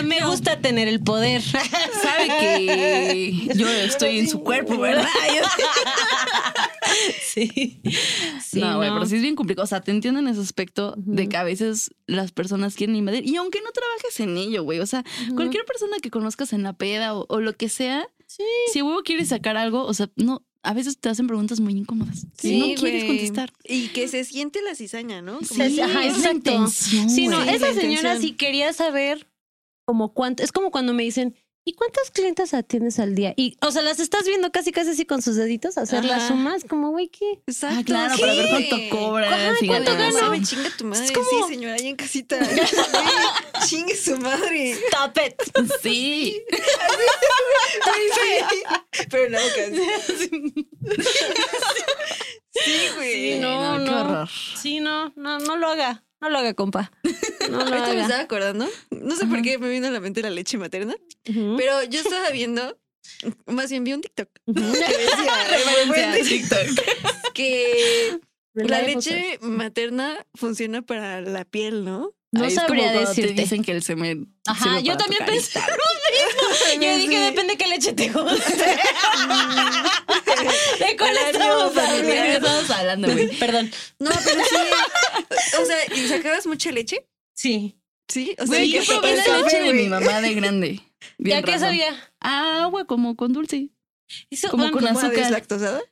[0.04, 1.42] me gusta tener el poder.
[1.42, 5.06] sabe que yo estoy en su cuerpo, ¿verdad?
[7.22, 7.80] sí.
[8.44, 9.64] Sí, no, güey, pero sí es bien complicado.
[9.64, 13.26] O sea, te entiendo en ese aspecto de que a veces las personas quieren invadir.
[13.26, 14.80] Y aunque no trabajes en ello, güey.
[14.80, 15.04] O sea,
[15.34, 18.42] cualquier persona que conozcas en la peda o, o lo que sea, Sí.
[18.72, 22.26] si huevo quieres sacar algo, o sea, no, a veces te hacen preguntas muy incómodas.
[22.38, 23.52] Sí, y no quieres contestar.
[23.64, 25.34] Y que se siente la cizaña, ¿no?
[25.34, 26.36] Como Sí, ajá, es la exacto.
[26.36, 28.20] intención, Sí, no, esa señora intención.
[28.20, 29.28] sí quería saber
[29.84, 30.42] como cuánto.
[30.42, 31.36] Es como cuando me dicen,
[31.68, 33.34] ¿y cuántas clientes atiendes al día?
[33.36, 36.28] Y, o sea, las estás viendo casi, casi así con sus deditos, hacer las Ajá.
[36.28, 37.40] sumas, como, güey, ¿qué?
[37.46, 37.76] Exacto.
[37.80, 39.32] Ah, claro, para ver cuánto cobras.
[39.32, 40.14] Ajá, ¿cuánto ganas.
[40.14, 40.26] gano?
[40.26, 41.12] No, me chinga tu madre.
[41.12, 42.38] como- Sí, señora, ahí en casita.
[43.66, 44.70] Chingue su madre.
[44.72, 45.34] Stop it.
[45.82, 46.42] Sí.
[46.46, 46.56] Sí.
[49.10, 49.62] Pero la boca.
[52.52, 53.32] Sí, güey.
[53.34, 54.00] Sí, no, no, qué no.
[54.00, 54.28] horror.
[54.56, 56.02] Sí, no, no, no lo haga.
[56.20, 56.90] No lo haga, compa.
[57.50, 58.02] No lo Ahorita me haga.
[58.02, 58.66] estaba acordando.
[58.90, 60.94] No sé por qué me vino a la mente la leche materna.
[61.24, 62.78] Pero yo estaba viendo,
[63.46, 66.26] más bien vi un TikTok que decía
[67.34, 68.18] que
[68.54, 72.14] la leche materna funciona para la piel, ¿no?
[72.36, 73.34] No Ahí es como sabría cuando decirte.
[73.34, 74.32] Te dicen que el semen.
[74.46, 76.80] Ajá, yo también pensé lo mismo.
[76.86, 78.66] Yo dije, depende qué leche te guste.
[80.78, 82.48] ¿De cuál estamos ¿De qué hablando?
[82.48, 83.28] estamos hablando, güey?
[83.38, 83.70] Perdón.
[83.98, 84.56] No, pero sí.
[85.60, 87.06] O sea, ¿y sacabas mucha leche?
[87.34, 87.80] Sí.
[88.08, 90.80] Sí, o sea, Güey, ¿qué yo probé la leche de mi mamá de grande.
[91.18, 92.12] Bien ¿Ya qué sabía?
[92.20, 93.70] Agua como con dulce.
[94.30, 95.16] Eso, Como con ¿Como azúcar.
[95.18, 95.82] deslactosada?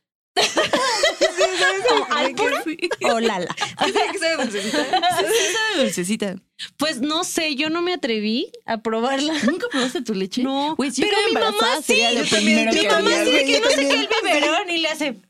[1.89, 2.63] como al puro
[3.03, 3.55] o Lala.
[3.55, 4.91] Que sabe dulcecita.
[4.91, 6.37] Sabe dulcecita.
[6.77, 9.35] Pues no sé, yo no me atreví a probarla.
[9.45, 10.43] ¿Nunca probaste tu leche?
[10.43, 12.01] No, yo pero mi mamá sí.
[12.15, 15.21] Yo también, mi mamá sí de que no sé qué el biberón y le hace.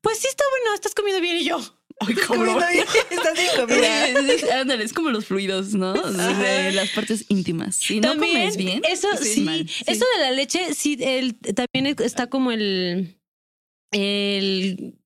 [0.00, 1.60] Pues sí está bueno, estás comiendo bien y yo.
[2.00, 4.60] Ay, Comiendo bien, Estás bien comida.
[4.60, 5.92] Ándale, es como los fluidos, ¿no?
[5.92, 7.76] De las partes íntimas.
[7.76, 9.84] Si no también, comes bien, eso sí, sí, mal, sí.
[9.86, 13.20] eso de la leche, sí, el, también está como el,
[13.90, 14.97] el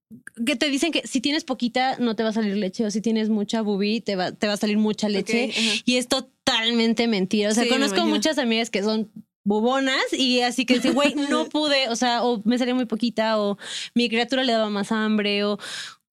[0.46, 3.00] que te dicen que si tienes poquita no te va a salir leche o si
[3.00, 5.50] tienes mucha bubi te va, te va a salir mucha leche
[5.84, 7.50] y es totalmente mentira.
[7.50, 9.10] O sea, Sí, conozco muchas amigas que son
[9.44, 13.40] bubonas y así que dicen, güey, no pude, o sea, o me salía muy poquita
[13.40, 13.58] o
[13.94, 15.58] mi criatura le daba más hambre o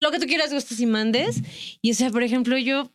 [0.01, 1.43] lo que tú quieras, gustes y mandes.
[1.81, 2.91] Y o sea, por ejemplo, yo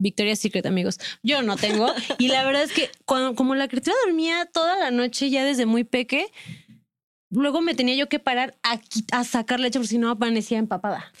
[0.00, 0.98] Victoria's Secret, amigos.
[1.22, 1.92] Yo no tengo.
[2.18, 5.66] Y la verdad es que cuando, como la criatura dormía toda la noche ya desde
[5.66, 6.26] muy peque,
[7.30, 8.80] luego me tenía yo que parar a,
[9.12, 11.12] a sacar leche porque si no amanecía empapada.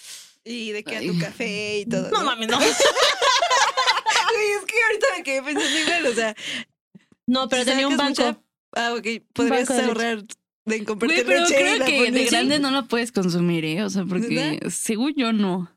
[0.44, 2.10] Y de que a tu café y todo.
[2.10, 2.58] No mames, no.
[4.32, 6.34] Güey, es que ahorita me quedé pensando igual, o sea.
[7.26, 8.22] No, pero tenía un banco.
[8.22, 8.40] mucha-
[8.76, 9.06] Ah, ok.
[9.32, 9.88] Podrías banco de leche.
[9.88, 10.24] ahorrar
[10.66, 13.64] de comprarte Güey, pero leche y creo la que de grande no la puedes consumir,
[13.64, 13.82] ¿eh?
[13.82, 15.70] O sea, porque según yo no.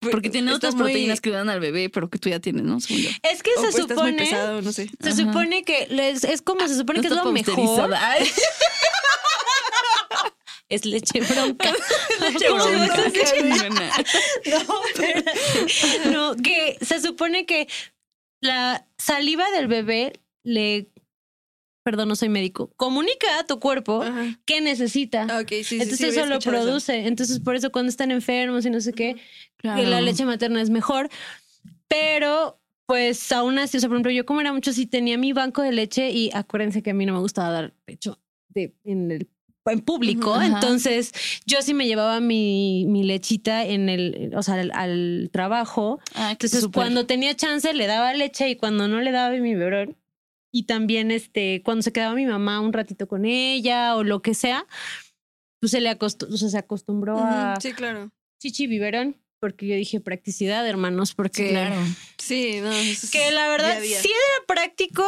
[0.00, 2.78] Porque tiene otras muy- proteínas que dan al bebé, pero que tú ya tienes, ¿no?
[2.80, 3.10] Según yo.
[3.22, 4.16] Es que o se pues estás muy supone.
[4.18, 4.90] pesado, no sé.
[5.00, 5.16] Se Ajá.
[5.16, 7.54] supone que les- es como se supone No que es lo mejor.
[10.68, 11.70] Es leche bronca.
[14.46, 16.10] No, espérate.
[16.10, 17.68] no, que se supone que
[18.40, 20.90] la saliva del bebé le,
[21.84, 24.38] perdón, no soy médico, comunica a tu cuerpo Ajá.
[24.44, 25.26] qué necesita.
[25.30, 26.50] Ah, ok, sí, sí, Entonces sí, eso lo eso.
[26.50, 27.06] produce.
[27.06, 29.16] Entonces por eso cuando están enfermos y no sé qué,
[29.58, 31.08] que la leche materna es mejor.
[31.88, 35.32] Pero pues aún así, o sea, por ejemplo, yo como era mucho, sí tenía mi
[35.32, 39.10] banco de leche y acuérdense que a mí no me gustaba dar pecho de, en
[39.10, 39.28] el
[39.72, 40.46] en público, ajá.
[40.46, 41.12] entonces
[41.46, 46.00] yo sí me llevaba mi, mi lechita en el, o sea, al, al trabajo.
[46.14, 49.96] Ah, Entonces, cuando tenía chance, le daba leche y cuando no le daba mi biberón.
[50.52, 54.32] Y también, este, cuando se quedaba mi mamá un ratito con ella o lo que
[54.34, 54.64] sea,
[55.60, 58.10] pues se le acostumbró, o sea, se acostumbró a Sí, claro.
[58.40, 59.16] chichi biberón.
[59.38, 61.76] Porque yo dije practicidad, hermanos, porque Sí, claro.
[62.16, 62.70] Sí, no.
[63.12, 65.04] que la verdad sí era práctico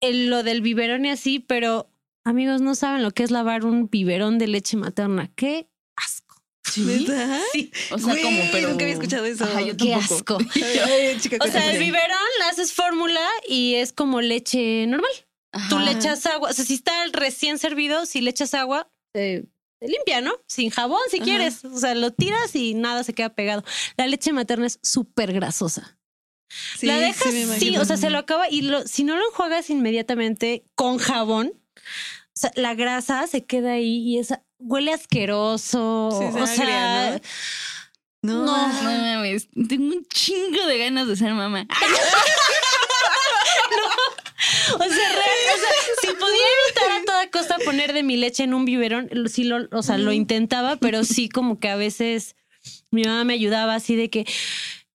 [0.00, 1.88] el- lo del biberón y así, pero
[2.28, 5.30] amigos no saben lo que es lavar un biberón de leche materna.
[5.34, 6.36] Qué asco.
[6.70, 7.06] Sí.
[7.52, 7.72] Sí.
[7.90, 8.68] O sea, Güey, como, pero.
[8.70, 9.44] nunca había escuchado eso.
[9.44, 10.36] Ajá, yo Qué tampoco.
[10.36, 10.38] asco.
[10.86, 15.10] Ay, chica, O sea, el biberón le haces fórmula y es como leche normal.
[15.70, 19.44] Tú le echas agua, o sea, si está recién servido, si le echas agua, eh,
[19.80, 20.32] se limpia, ¿no?
[20.46, 21.24] Sin jabón, si Ajá.
[21.24, 21.64] quieres.
[21.64, 23.64] O sea, lo tiras y nada se queda pegado.
[23.96, 25.98] La leche materna es súper grasosa.
[26.78, 29.68] Sí, la dejas, sí, o sea, se lo acaba y lo, si no lo enjuagas
[29.70, 31.52] inmediatamente con jabón,
[32.38, 36.10] sea, la grasa se queda ahí y esa huele asqueroso.
[36.18, 37.22] Sí, o sea, agria,
[38.22, 38.46] No, no.
[38.46, 41.66] No mames, tengo un chingo de ganas de ser mamá.
[44.74, 45.70] O sea, real, o sea,
[46.00, 49.66] si podía evitar a toda costa poner de mi leche en un biberón, sí lo,
[49.72, 52.36] o sea, lo intentaba, pero sí como que a veces
[52.90, 54.26] mi mamá me ayudaba así de que,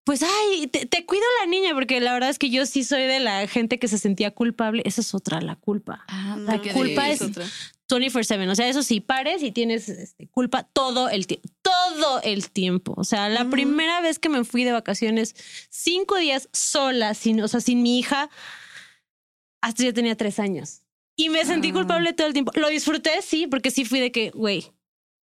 [0.04, 3.02] pues, ay, te, te cuido la niña, porque la verdad es que yo sí soy
[3.02, 4.82] de la gente que se sentía culpable.
[4.84, 6.04] Esa es otra, la culpa.
[6.08, 7.46] Ah, porque culpa es- otra.
[7.88, 12.50] 24/7, o sea, eso sí, pares y tienes este, culpa todo el tiempo, todo el
[12.50, 12.94] tiempo.
[12.96, 15.34] O sea, la primera vez que me fui de vacaciones,
[15.70, 18.30] cinco días sola, sin, o sea, sin mi hija,
[19.60, 20.80] hasta yo tenía tres años.
[21.16, 21.72] Y me sentí Ah.
[21.74, 22.52] culpable todo el tiempo.
[22.56, 24.72] Lo disfruté, sí, porque sí fui de que, güey,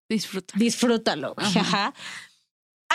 [0.09, 0.55] Disfruta.
[0.57, 1.95] disfrútalo, ajá.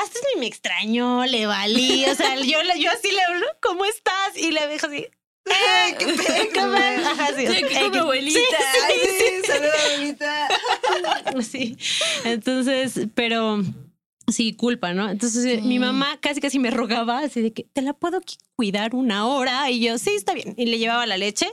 [0.03, 3.85] Hasta ni me extrañó, le valí, o sea, yo, le- yo así le hablo, ¿cómo
[3.85, 4.35] estás?
[4.37, 5.05] Y le dejo así,
[5.99, 6.05] qué
[7.73, 8.39] sí, mi abuelita.
[8.87, 10.47] Ay, sí, saluda, abuelita.
[11.41, 11.77] Sí.
[12.25, 13.61] Entonces, pero
[14.27, 15.09] sí, culpa, ¿no?
[15.09, 18.21] Entonces eh, mi mamá casi casi me rogaba así de que te la puedo
[18.55, 20.53] cuidar una hora y yo, sí, está bien.
[20.57, 21.47] Y le llevaba la leche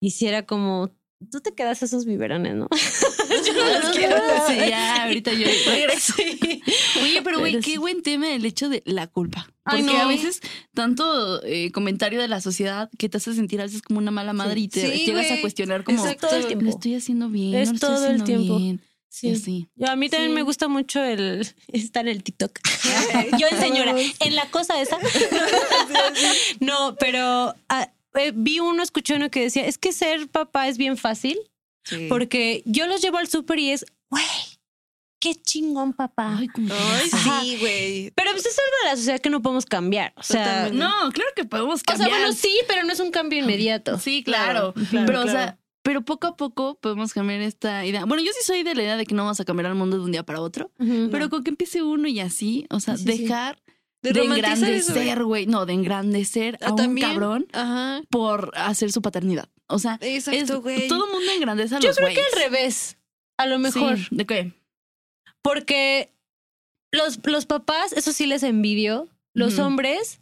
[0.00, 0.90] y si era como,
[1.30, 2.68] tú te quedas esos biberones, ¿no?
[3.54, 4.16] no los quiero.
[4.48, 6.14] Sí, ya, ahorita yo regreso.
[6.16, 6.62] Sí.
[7.02, 7.76] Oye, pero güey, qué sí.
[7.78, 9.48] buen tema el hecho de la culpa.
[9.64, 10.02] Ay, Porque no.
[10.04, 10.40] a veces
[10.74, 14.32] tanto eh, comentario de la sociedad que te hace sentir a veces como una mala
[14.32, 16.28] madre y te Sí, llegas a cuestionar como Exacto.
[16.28, 16.64] Todo el tiempo.
[16.64, 18.58] lo estoy haciendo bien, Es no lo estoy todo el haciendo tiempo.
[18.58, 18.80] bien.
[19.22, 19.68] Y así.
[19.76, 20.34] Yo, a mí también Sí.
[20.34, 22.58] me gusta mucho el estar en el TikTok.
[23.38, 24.98] Yo en señora, en la cosa esa.
[26.60, 30.78] no, pero ah, eh, vi uno, escuché uno que decía, es que ser papá es
[30.78, 31.38] bien fácil
[31.84, 32.06] Sí.
[32.08, 34.24] porque yo los llevo al súper y es, güey,
[35.20, 36.36] qué chingón papá.
[36.38, 36.48] Ay,
[37.10, 38.10] sí, güey.
[38.14, 40.12] Pero pues es algo de la sociedad que no podemos cambiar.
[40.16, 40.70] O sea.
[40.72, 42.10] No, claro que podemos o sea, cambiar.
[42.20, 43.98] bueno, sí, pero no es un cambio inmediato.
[43.98, 44.74] Sí, claro.
[44.90, 48.04] Claro, pero, o sea, pero poco a poco podemos cambiar esta idea.
[48.06, 49.96] Bueno, yo sí soy de la idea de que no vamos a cambiar al mundo
[49.98, 50.70] de un día para otro,
[51.10, 53.22] pero con que empiece uno y así, o sea, Sí, sí, sí.
[53.24, 53.62] dejar
[54.02, 55.46] De engrandecer, güey.
[55.46, 57.08] No, de engrandecer Ah, a un también.
[57.08, 58.02] cabrón Ajá.
[58.10, 59.48] por hacer su paternidad.
[59.68, 60.88] O sea, es, Exacto, güey.
[60.88, 62.32] todo el mundo engrandece a Yo los creo que güeyes.
[62.34, 62.96] al revés.
[63.38, 63.98] A lo mejor.
[63.98, 64.52] Sí, ¿De qué?
[65.42, 66.12] Porque
[66.92, 69.08] los, los papás, eso sí les envidio.
[69.34, 70.20] Los hombres,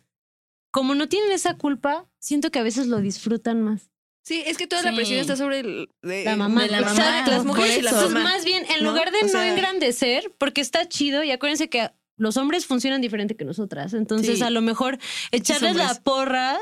[0.72, 3.90] como no tienen esa culpa, siento que a veces lo disfrutan más.
[4.24, 6.62] Sí, es que toda la presión está sobre el, de- La mamá.
[6.62, 7.90] de la Exacto, mamá, las mujeres y la.
[7.90, 8.30] Entonces, mamá.
[8.30, 8.90] más bien, en ¿no?
[8.90, 13.00] lugar de O no sea- engrandecer, porque está chido, y acuérdense que los hombres funcionan
[13.02, 13.92] diferente que nosotras.
[13.94, 14.44] Entonces, Sí.
[14.44, 14.98] a lo mejor
[15.32, 16.58] echarles la porra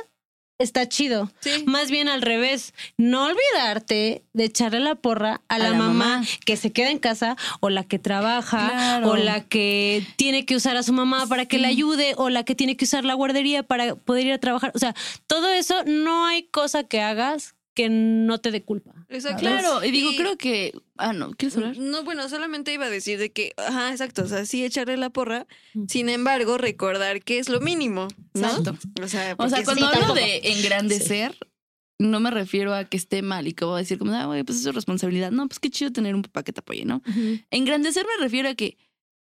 [0.60, 1.30] está chido.
[1.40, 1.64] Sí.
[1.66, 6.26] Más bien al revés, no olvidarte de echarle la porra a, la, la mamá, mamá.
[6.46, 9.10] que se queda en casa o la que trabaja Claro.
[9.10, 12.44] o la que tiene que usar a su mamá para que le ayude o la
[12.44, 14.72] que tiene que usar la guardería para poder ir a trabajar.
[14.74, 14.94] O sea,
[15.26, 19.06] todo eso no hay cosa que hagas que no te dé culpa.
[19.08, 19.40] Exacto.
[19.40, 20.72] Claro, y digo, Y- creo que.
[20.96, 21.78] Ah, no, ¿quieres hablar?
[21.78, 25.10] No, bueno, solamente iba a decir de que, ajá, exacto, o sea, sí echarle la
[25.10, 25.84] porra, Mm.
[25.88, 28.40] sin embargo, recordar que es lo mínimo, ¿no?
[28.46, 28.76] Exacto.
[29.02, 30.14] O sea, O sea, sí, cuando hablo tampoco.
[30.20, 31.36] de engrandecer,
[31.98, 34.42] no me refiero a que esté mal y que voy a decir como, ah, güey,
[34.42, 35.30] pues es su responsabilidad.
[35.30, 37.02] No, pues qué chido tener un papá que te apoye, ¿no?
[37.50, 38.78] Engrandecer me refiero a que,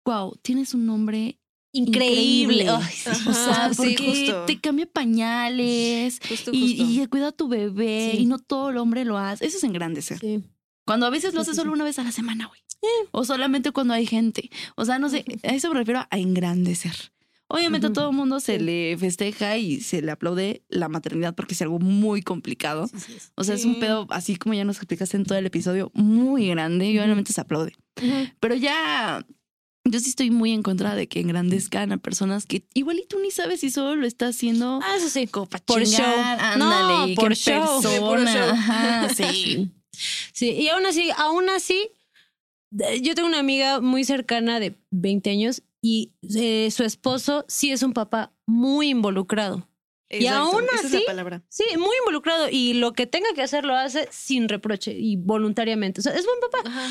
[0.06, 1.38] wow, tienes un nombre
[1.74, 2.64] Increíble.
[2.64, 2.70] Increíble.
[2.70, 3.10] Ay, sí.
[3.10, 3.30] Ajá.
[3.30, 4.46] O sea, sí, porque justo.
[4.46, 7.02] te cambia pañales Justo, y, justo.
[7.04, 8.24] y cuida a tu bebé Sí.
[8.24, 9.46] y no todo el hombre lo hace.
[9.46, 10.20] Eso es engrandecer.
[10.20, 10.44] Sí.
[10.86, 12.60] Cuando a veces lo haces sí, solo una vez a la semana, güey.
[13.12, 14.50] O solamente cuando hay gente.
[14.76, 16.96] O sea, no sé, a eso me refiero a engrandecer.
[17.48, 21.54] Obviamente a todo el mundo se le festeja y se le aplaude la maternidad porque
[21.54, 22.90] es algo muy complicado.
[23.36, 26.48] O sea, es un pedo, así como ya nos explicaste en todo el episodio, muy
[26.48, 27.76] grande y obviamente se aplaude.
[28.40, 29.26] Pero ya,
[29.84, 33.20] yo sí estoy muy en contra de que engrandezcan a personas que igual y tú
[33.20, 35.28] ni sabes si solo lo está haciendo Ah, eso sí.
[35.28, 35.48] Por
[35.84, 36.20] chingar, show.
[36.40, 37.82] ándale, No, y por show.
[37.82, 38.50] Sí, persona, show.
[38.52, 39.72] ajá, sí.
[40.34, 41.90] Sí, y aún así, aún así,
[43.02, 47.84] yo tengo una amiga muy cercana de 20 años y eh, su esposo sí es
[47.84, 49.68] un papá muy involucrado.
[50.10, 51.44] y Exacto, aún esa es la así- palabra.
[51.50, 56.00] Sí, muy involucrado y lo que tenga que hacer lo hace sin reproche y voluntariamente.
[56.02, 56.70] O sea, es buen papá.
[56.70, 56.88] Ajá,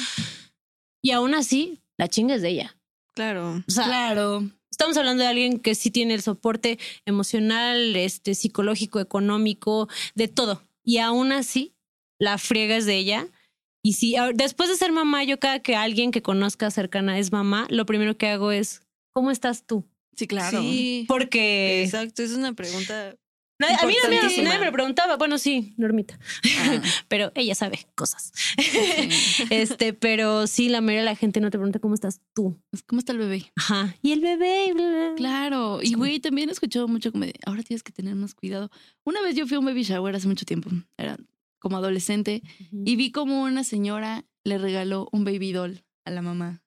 [1.03, 2.77] Y aún así, la chinga es de ella.
[3.15, 3.63] Claro.
[3.67, 4.51] O sea, Claro.
[4.71, 10.63] estamos hablando de alguien que sí tiene el soporte emocional, este, psicológico, económico, de todo.
[10.85, 11.75] Y aún así,
[12.19, 13.29] la friega es de ella.
[13.83, 17.67] Y si después de ser mamá, yo cada que alguien que conozca cercana es mamá,
[17.71, 19.85] lo primero que hago es, ¿cómo estás tú?
[20.17, 20.61] Sí, claro.
[20.61, 21.07] Sí.
[21.09, 23.17] Porque Exacto, es una pregunta.
[23.61, 25.17] Nadie- a mí nadie, nadie me lo preguntaba.
[25.17, 26.19] Bueno, sí, Normita,
[26.59, 28.33] Ah, pero ella sabe cosas.
[29.51, 32.61] este, pero sí, la mayoría de la gente no te pregunta cómo estás tú.
[32.87, 33.53] ¿Cómo está el bebé?
[33.57, 33.95] Ajá.
[34.03, 34.73] Y el bebé.
[34.75, 35.13] bla, bla.
[35.17, 35.81] Claro.
[35.83, 38.71] Y güey, también he escuchado mucho como de, ahora tienes que tener más cuidado.
[39.05, 40.71] Una vez yo fui a un baby shower hace mucho tiempo.
[40.97, 41.17] Era
[41.59, 42.43] como adolescente.
[42.85, 46.63] Y vi como una señora le regaló un baby doll a la mamá.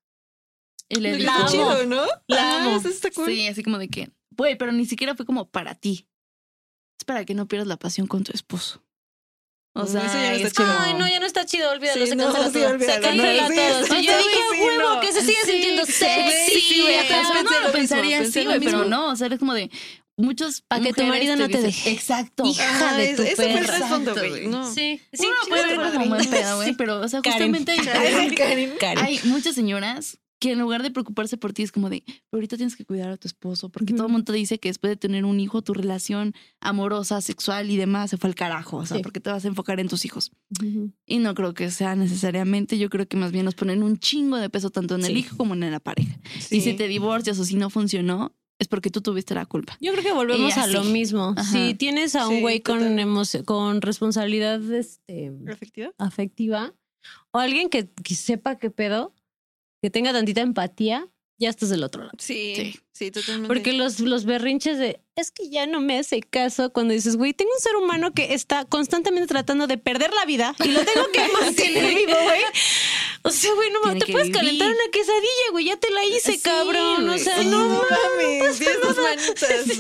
[0.90, 1.48] Y le La dijo, amo.
[1.50, 2.04] chido, ¿no?
[2.28, 2.78] La Ah, amo.
[2.78, 3.26] eso está cool.
[3.32, 6.08] Sí, así como de que, güey, pero ni siquiera fue como para ti.
[7.04, 8.82] Es para que no pierdas la pasión con tu esposo.
[9.76, 10.68] O Mm, sea, eso ya no está es chido.
[10.68, 12.70] como- Ay, no, ya no está chido, olvídalo, Sí, se no, cancela sí, todo.
[12.70, 13.86] olvídalo, se no, cancela sí, todo.
[13.86, 15.00] sí, Y yo sí, dije, sí, huevo, no.
[15.02, 16.96] que se sigue Sí, sintiendo sí, sexy, sí, güey.
[17.10, 19.70] no, lo mismo, pensaría pensé así, lo güey, pero no, o sea, es como de
[20.16, 21.92] muchos Pa' que tu marido no te deje.
[21.92, 22.46] Exacto.
[22.46, 23.78] Hija de tu eso fue el perra.
[23.80, 24.48] Exacto, güey.
[24.48, 24.72] No.
[24.74, 25.98] Sí, sí, Uno sí, puede sí, verlo sí.
[25.98, 27.76] como buen pedo, güey, pero, o sea, justamente
[28.96, 32.58] hay muchas señoras que en lugar de preocuparse por ti es como de, pero ahorita
[32.58, 33.98] tienes que cuidar a tu esposo, porque Ujú.
[33.98, 37.72] todo el mundo te dice que después de tener un hijo, tu relación amorosa, sexual
[37.72, 39.04] y demás se fue al carajo, o sea, Sí.
[39.04, 40.32] porque te vas a enfocar en tus hijos.
[40.62, 40.92] Ujú.
[41.06, 44.36] Y no creo que sea necesariamente, yo creo que más bien nos ponen un chingo
[44.38, 45.20] de peso tanto en el Sí.
[45.20, 46.20] hijo como en la pareja.
[46.42, 46.58] Sí.
[46.58, 49.78] Y si te divorcias o si no funcionó, es porque tú tuviste la culpa.
[49.80, 51.34] Yo creo que volvemos a lo mismo.
[51.38, 51.44] Ajá.
[51.52, 52.82] Si tienes a un Sí, güey con,
[53.46, 55.92] con responsabilidad este, ¿Afectiva?
[55.98, 56.74] afectiva
[57.32, 59.14] o alguien que, que sepa qué pedo,
[59.84, 61.06] que tenga tantita empatía,
[61.38, 62.14] ya estás del otro lado.
[62.18, 62.80] Sí, Sí.
[62.94, 63.48] sí, totalmente.
[63.50, 67.34] Porque los, los berrinches de es que ya no me hace caso cuando dices, güey,
[67.34, 71.12] tengo un ser humano que está constantemente tratando de perder la vida y lo tengo
[71.12, 72.42] que mantener vivo, güey.
[73.24, 74.32] O sea, güey, no te puedes vivir.
[74.40, 77.10] calentar una quesadilla, güey, ya te la hice, Sí, cabrón.
[77.10, 78.40] O sea, Sí, no mames.
[78.40, 79.78] mames, tienes dos manitas,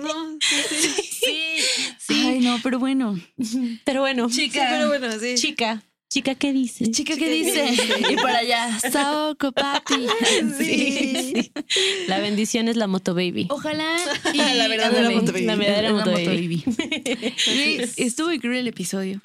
[0.00, 0.02] ¿no?
[0.14, 1.04] No, sí, sí.
[1.20, 1.56] Sí,
[1.98, 2.26] sí.
[2.26, 3.20] Ay, no, pero bueno.
[3.84, 5.34] Pero bueno, Sí, pero bueno, sí.
[5.36, 5.82] chica,
[6.12, 6.90] Chica, ¿qué dice?
[6.90, 7.74] Chica, ¿qué dice?
[8.10, 9.94] Y para allá, Saoko, papi.
[10.58, 11.52] Sí, sí.
[12.06, 13.46] La bendición es la moto baby.
[13.48, 13.96] Ojalá.
[14.34, 15.44] Y, La verdadera ándale, motobaby.
[15.46, 16.64] La verdadera motobaby.
[17.38, 19.22] Sí, Estuvo increíble el episodio.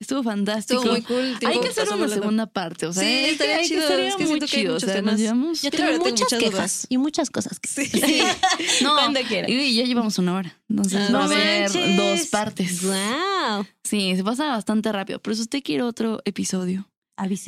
[0.00, 0.80] Estuvo fantástico.
[0.80, 1.48] Estuvo muy cool.
[1.48, 2.14] Hay que hacer una volando.
[2.14, 2.86] segunda parte.
[2.86, 4.76] O sea, Sí, estaría chido, Estaría es que muy chido.
[4.76, 5.12] O sea, temas.
[5.14, 5.62] nos llevamos.
[5.62, 6.86] Yo tengo muchas muchas quejas dudas.
[6.90, 7.86] y muchas cosas que Sí.
[7.86, 8.20] Sí.
[8.82, 9.50] No, Cuando quieras.
[9.50, 10.60] y ya llevamos una hora.
[10.68, 12.82] Entonces Ah, va a no haber dos partes.
[12.82, 13.66] Wow.
[13.84, 15.20] Sí, se pasa bastante rápido.
[15.20, 16.88] Pero si usted quiere otro episodio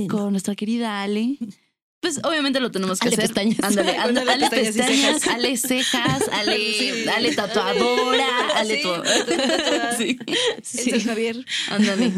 [0.08, 1.36] con nuestra querida Ale,
[2.06, 3.26] pues obviamente lo tenemos que Ale hacer.
[3.26, 3.58] pestañas.
[3.62, 4.86] Ándale, ándale, Ale pestañas
[5.20, 5.26] cejas.
[5.26, 7.04] Ale cejas, Ale, Sí.
[7.14, 9.02] Ale tatuadora, Ale Sí, todo.
[9.02, 9.96] tatuada.
[9.96, 10.18] Sí,
[10.56, 11.44] El San Javier.
[11.68, 12.12] ándale.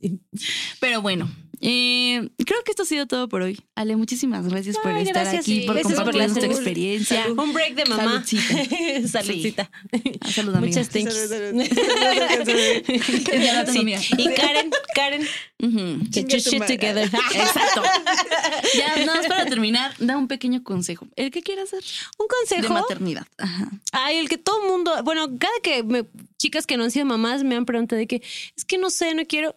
[0.00, 0.20] Sí.
[0.80, 1.28] Pero bueno,
[1.64, 3.60] eh, creo que esto ha sido todo por hoy.
[3.76, 5.66] Ale, muchísimas gracias por Ay, estar gracias, aquí, sí.
[5.66, 6.44] por compartir tu salud.
[6.44, 7.22] experiencia.
[7.22, 7.38] Salud.
[7.38, 8.24] Un break de mamá.
[8.24, 9.08] Saludcita.
[9.22, 9.70] Saludcita.
[10.20, 10.56] Ah, Salud.
[10.56, 11.14] Muchas thanks.
[11.14, 11.62] Salud,
[13.72, 13.94] Sí.
[14.18, 15.22] Y Karen, Karen,
[16.10, 16.76] get your tu shit madre.
[16.76, 17.04] together.
[17.34, 17.82] Exacto.
[18.76, 21.06] Ya, nada más para terminar, da un pequeño consejo.
[21.16, 21.82] El que quiera hacer
[22.18, 22.74] Un de consejo.
[22.74, 23.26] maternidad.
[23.38, 23.70] Ajá.
[23.92, 26.04] Ay, el que todo mundo, bueno, cada que me,
[26.38, 28.22] chicas que no han sido mamás me han preguntado de que
[28.56, 29.56] es que no sé, no quiero.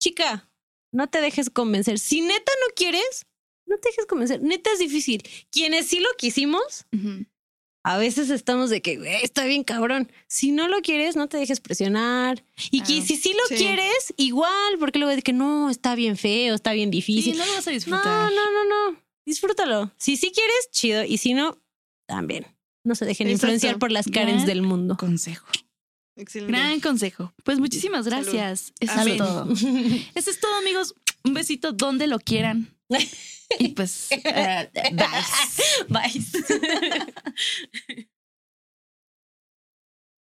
[0.00, 0.48] Chica,
[0.94, 1.98] no te dejes convencer.
[1.98, 3.26] Si neta no quieres,
[3.66, 4.42] no te dejes convencer.
[4.42, 5.22] Neta es difícil.
[5.50, 6.86] Quienes sí lo quisimos,
[7.82, 10.10] a veces estamos de que "Güey, está bien cabrón.
[10.28, 12.44] Si no lo quieres, no te dejes presionar.
[12.70, 13.56] Y que si sí lo sí.
[13.62, 17.36] quieres, igual, porque luego de que no, está bien feo, está bien Sí, difícil.
[17.38, 18.32] no lo vas a no, disfrutar.
[18.32, 19.02] no, no, no.
[19.26, 19.92] Disfrútalo.
[19.96, 21.02] Si sí quieres, chido.
[21.04, 21.58] Y si no,
[22.06, 22.46] también.
[22.86, 23.46] No se dejen Exacto.
[23.46, 24.96] influenciar por las Karens Gran del mundo.
[24.98, 25.46] Consejo.
[26.16, 26.52] Excelente.
[26.52, 27.32] Gran consejo.
[27.42, 28.72] Pues muchísimas gracias.
[28.80, 29.48] Eso es todo.
[30.14, 30.94] Eso es todo, amigos.
[31.24, 32.74] Un besito donde lo quieran.
[33.58, 34.70] Y pues, eh,
[35.88, 36.10] bye.
[36.10, 38.06] Bye.